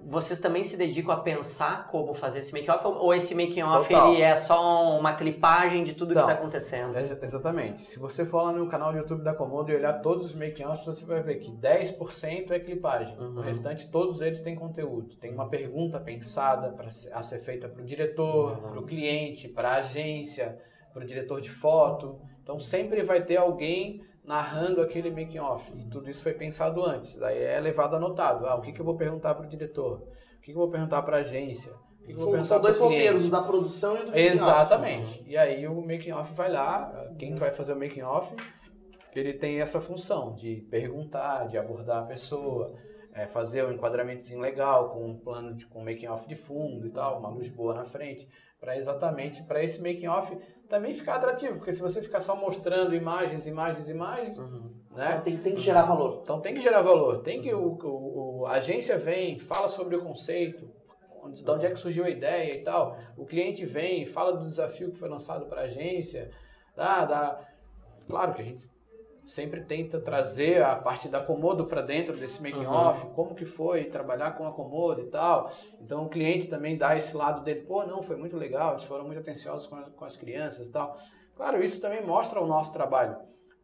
[0.07, 4.36] vocês também se dedicam a pensar como fazer esse make-off ou esse making-off ele é
[4.36, 6.96] só uma clipagem de tudo então, que está acontecendo?
[6.96, 7.80] É, exatamente.
[7.80, 10.84] Se você for lá no canal do YouTube da Comodo e olhar todos os making-offs,
[10.84, 13.18] você vai ver que 10% é clipagem.
[13.18, 13.38] Uhum.
[13.38, 15.16] O restante, todos eles têm conteúdo.
[15.16, 18.70] Tem uma pergunta pensada para a ser feita para o diretor, uhum.
[18.70, 20.59] para o cliente, para a agência,
[20.92, 22.20] para o diretor de foto.
[22.42, 25.70] Então sempre vai ter alguém narrando aquele making off.
[25.76, 27.16] E tudo isso foi pensado antes.
[27.16, 28.46] Daí é levado anotado.
[28.46, 30.02] Ah, o que, que eu vou perguntar para o diretor?
[30.36, 31.72] O que, que eu vou perguntar para a agência?
[32.02, 35.24] O que, vou São dois roteiros, da produção e do making Exatamente.
[35.26, 38.34] E aí o making off vai lá, quem vai fazer o making off,
[39.14, 42.74] ele tem essa função de perguntar, de abordar a pessoa,
[43.14, 46.86] é, fazer o um enquadramentozinho legal com um plano de com making off de fundo
[46.86, 48.28] e tal, uma luz boa na frente,
[48.60, 50.36] para exatamente para esse making off
[50.68, 54.74] também ficar atrativo, porque se você ficar só mostrando imagens, imagens, imagens, Uhum.
[54.90, 55.10] né?
[55.12, 56.20] Então tem, tem que gerar valor.
[56.24, 59.94] Então tem que gerar valor, tem que o, o- o- a agência vem, fala sobre
[59.96, 60.68] o conceito,
[61.22, 62.96] onde, de onde é que surgiu a ideia e tal.
[63.16, 66.30] O cliente vem, fala do desafio que foi lançado para a agência,
[66.74, 67.40] dá, dá.
[68.08, 68.68] Claro que a gente
[69.24, 73.84] sempre tenta trazer a parte da Comodo para dentro desse making off, como que foi
[73.84, 75.50] trabalhar com a Comodo e tal.
[75.80, 79.04] Então o cliente também dá esse lado dele, pô, não, foi muito legal, eles foram
[79.04, 80.98] muito atenciosos com as, com as crianças e tal.
[81.34, 83.16] Claro, isso também mostra o nosso trabalho,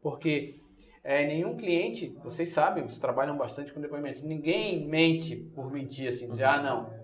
[0.02, 0.60] porque
[1.04, 6.28] é, nenhum cliente, vocês sabem, vocês trabalham bastante com depoimento, ninguém mente por mentir, assim,
[6.28, 6.99] dizer, ah, não,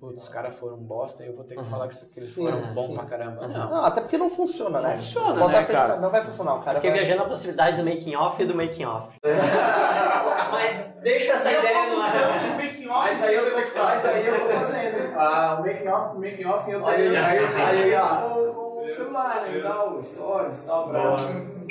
[0.00, 2.60] putz, os caras foram bosta e eu vou ter que falar que, eles Sim, foram
[2.74, 3.46] bons pra caramba.
[3.46, 3.70] Não.
[3.70, 4.94] Não, até porque não funciona, né?
[4.94, 5.96] Não funciona, né, cara?
[5.96, 7.00] Não vai funcionar, o cara Fiquei vai...
[7.00, 9.08] viajando a possibilidade do making off e do making off.
[10.52, 12.40] Mas deixa essa a ideia no produção ar.
[12.40, 13.44] dos making Mas aí eu,
[13.74, 15.18] mas aí eu vou fazendo.
[15.18, 18.82] Ah, o making off do making off eu tenho aí, aí, ó.
[18.82, 21.16] o celular né, e tal, stories e tal, pra,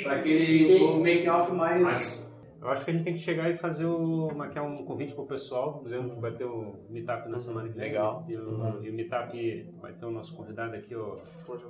[0.02, 2.25] pra aquele o making off mais.
[2.60, 4.84] Eu acho que a gente tem que chegar e fazer o, uma, que é um
[4.84, 7.88] convite pro pessoal, dizendo que vai ter o Meetup na semana que vem.
[7.88, 8.24] Legal.
[8.28, 11.16] E o, e o Meetup vai ter o nosso convidado aqui, o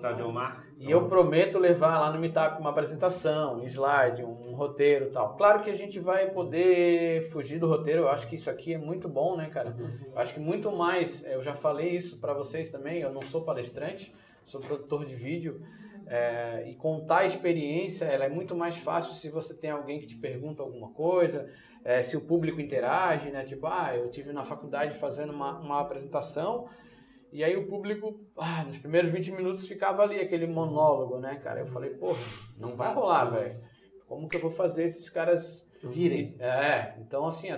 [0.01, 0.65] Claudio Omar.
[0.79, 5.37] E eu prometo levar lá no Meetup uma apresentação, um slide, um roteiro e tal.
[5.37, 8.79] Claro que a gente vai poder fugir do roteiro, eu acho que isso aqui é
[8.79, 9.77] muito bom, né, cara?
[10.13, 13.43] Eu acho que muito mais, eu já falei isso pra vocês também, eu não sou
[13.43, 14.15] palestrante,
[14.45, 15.61] sou produtor de vídeo.
[16.07, 20.07] É, e contar a experiência, ela é muito mais fácil se você tem alguém que
[20.07, 21.51] te pergunta alguma coisa,
[21.85, 23.45] é, se o público interage, né?
[23.45, 26.69] Tipo, ah, eu tive na faculdade fazendo uma, uma apresentação
[27.33, 31.61] e aí o público, ah, nos primeiros 20 minutos ficava ali aquele monólogo, né, cara?
[31.61, 32.21] Eu falei, porra,
[32.57, 33.61] não vai rolar, velho.
[34.09, 36.35] Como que eu vou fazer esses caras Virem.
[36.39, 37.49] É, então assim,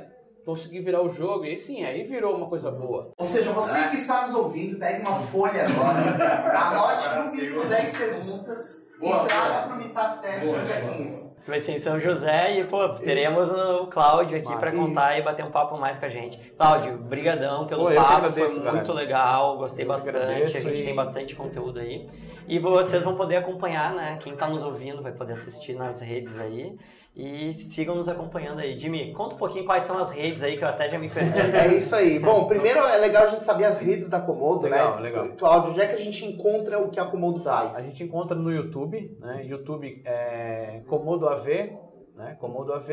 [0.48, 3.10] é, consegui virar o jogo e sim, aí virou uma coisa boa.
[3.18, 6.08] Ou seja, você que está nos ouvindo, pegue uma folha agora,
[6.58, 11.38] anote no mínimo 10 perguntas Boa, e traga para o Meetup Test no dia 15.
[11.46, 15.44] Vai ser em São José e, pô, teremos o Cláudio aqui pra contar e bater
[15.44, 16.38] um papo mais com a gente.
[16.58, 20.82] Cláudio, brigadão pelo Pô, papo, agradeço, foi muito legal, gostei Eu bastante, agradeço a gente
[20.82, 22.06] e- tem bastante conteúdo aí.
[22.46, 26.38] E vocês vão poder acompanhar, né, quem tá nos ouvindo vai poder assistir nas redes
[26.38, 26.76] aí.
[27.18, 28.78] E sigam nos acompanhando aí.
[28.78, 31.36] Jimmy, conta um pouquinho quais são as redes aí, que eu até já me perdi.
[31.56, 32.20] É isso aí.
[32.20, 35.02] Bom, primeiro é legal a gente saber as redes da Komodo, Legal, né?
[35.02, 35.28] legal.
[35.36, 37.74] Cláudio, onde é que a gente encontra o que a Komodo faz?
[37.74, 39.44] A gente encontra no YouTube, né?
[39.44, 41.72] YouTube é Comodo AV,
[42.14, 42.36] né?
[42.38, 42.88] Comodo AV,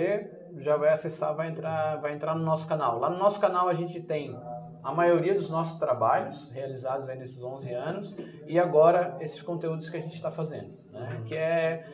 [0.57, 2.97] já vai acessar, vai entrar, vai entrar no nosso canal.
[2.97, 4.35] Lá no nosso canal a gente tem
[4.83, 8.17] a maioria dos nossos trabalhos realizados aí nesses 11 anos
[8.47, 11.21] e agora esses conteúdos que a gente está fazendo, né?
[11.25, 11.85] Que é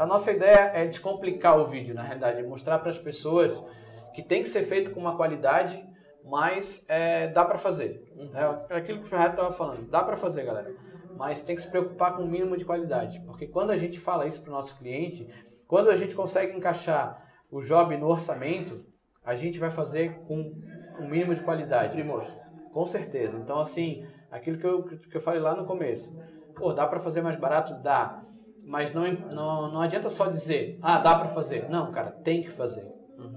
[0.00, 3.62] a nossa ideia é descomplicar o vídeo, na realidade, é mostrar para as pessoas
[4.14, 5.86] que tem que ser feito com uma qualidade,
[6.24, 8.10] mas é, dá para fazer.
[8.70, 10.74] É aquilo que o Ferrari estava falando, dá para fazer, galera.
[11.18, 14.26] Mas tem que se preocupar com o mínimo de qualidade, porque quando a gente fala
[14.26, 15.28] isso para o nosso cliente,
[15.68, 18.82] quando a gente consegue encaixar o job no orçamento,
[19.22, 20.54] a gente vai fazer com
[20.98, 21.92] um mínimo de qualidade.
[21.92, 22.26] Primor.
[22.72, 23.36] Com certeza.
[23.36, 26.18] Então, assim, aquilo que eu, que eu falei lá no começo.
[26.54, 27.74] Pô, dá para fazer mais barato?
[27.82, 28.22] Dá.
[28.70, 31.68] Mas não, não, não adianta só dizer, ah, dá para fazer.
[31.68, 32.86] Não, cara, tem que fazer.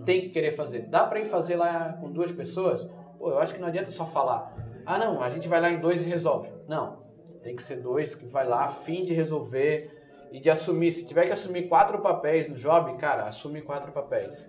[0.06, 0.84] Tem que querer fazer.
[0.84, 2.88] Dá para ir fazer lá com duas pessoas?
[3.18, 4.56] Pô, eu acho que não adianta só falar.
[4.86, 6.50] Ah, não, a gente vai lá em dois e resolve.
[6.68, 7.02] Não.
[7.42, 9.90] Tem que ser dois que vai lá a fim de resolver
[10.32, 10.92] e de assumir.
[10.92, 14.48] Se tiver que assumir quatro papéis no job, cara, assume quatro papéis.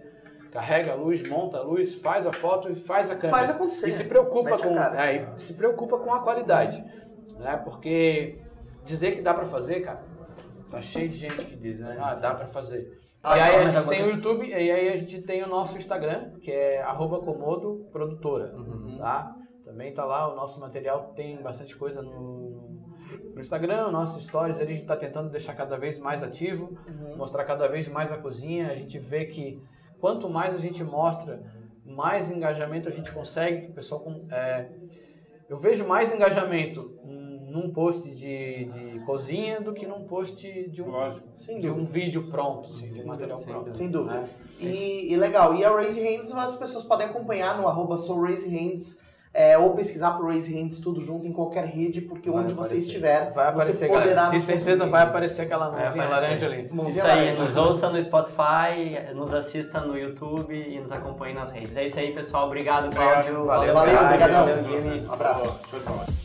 [0.52, 3.38] Carrega a luz, monta a luz, faz a foto e faz a câmera.
[3.38, 3.88] Faz acontecer.
[3.88, 6.84] E se preocupa com, é, e se preocupa com a qualidade,
[7.38, 7.56] né?
[7.56, 8.38] Porque
[8.84, 10.12] dizer que dá pra fazer, cara,
[10.74, 11.96] tá cheio de gente que diz, né?
[12.00, 13.00] Ah, dá pra fazer.
[13.22, 15.78] Ah, e aí a gente tem o YouTube e aí a gente tem o nosso
[15.78, 18.54] Instagram, que é arroba Comodo Produtora,
[18.98, 19.34] tá?
[19.64, 22.82] Também tá lá, o nosso material tem bastante coisa no,
[23.34, 26.76] no Instagram, nossos stories ali a gente tá tentando deixar cada vez mais ativo,
[27.16, 29.62] mostrar cada vez mais a cozinha, a gente vê que
[29.98, 31.42] quanto mais a gente mostra,
[31.82, 34.68] mais engajamento a gente consegue, o pessoal é,
[35.48, 36.98] eu vejo mais engajamento
[37.54, 41.24] num post de, de cozinha do que num post de um, Lógico.
[41.36, 43.72] Sem de um vídeo pronto, assim, de um material sem pronto.
[43.72, 44.22] Sem dúvida.
[44.22, 44.28] né?
[44.58, 48.98] E, e legal, e a Raise Hands as pessoas podem acompanhar no arroba Hands,
[49.32, 52.60] é, ou pesquisar por Raise Hands tudo junto em qualquer rede, porque Vai onde você
[52.74, 52.86] aparecer.
[52.88, 54.30] estiver, Vai aparecer, você poderá.
[54.30, 56.68] De certeza vai aparecer aquela mãozinha laranja ali.
[56.72, 57.44] Mãozinha Isso aí, laranja.
[57.44, 61.76] nos ouça no Spotify, nos assista no YouTube e nos acompanhe nas redes.
[61.76, 62.46] É isso aí, pessoal.
[62.46, 63.44] Obrigado, Cláudio.
[63.44, 64.46] Valeu, valeu, Valeu, obrigadão.
[64.46, 65.06] Valeu, Jimmy.
[65.06, 65.58] Um abraço.
[65.68, 66.23] Show de bola.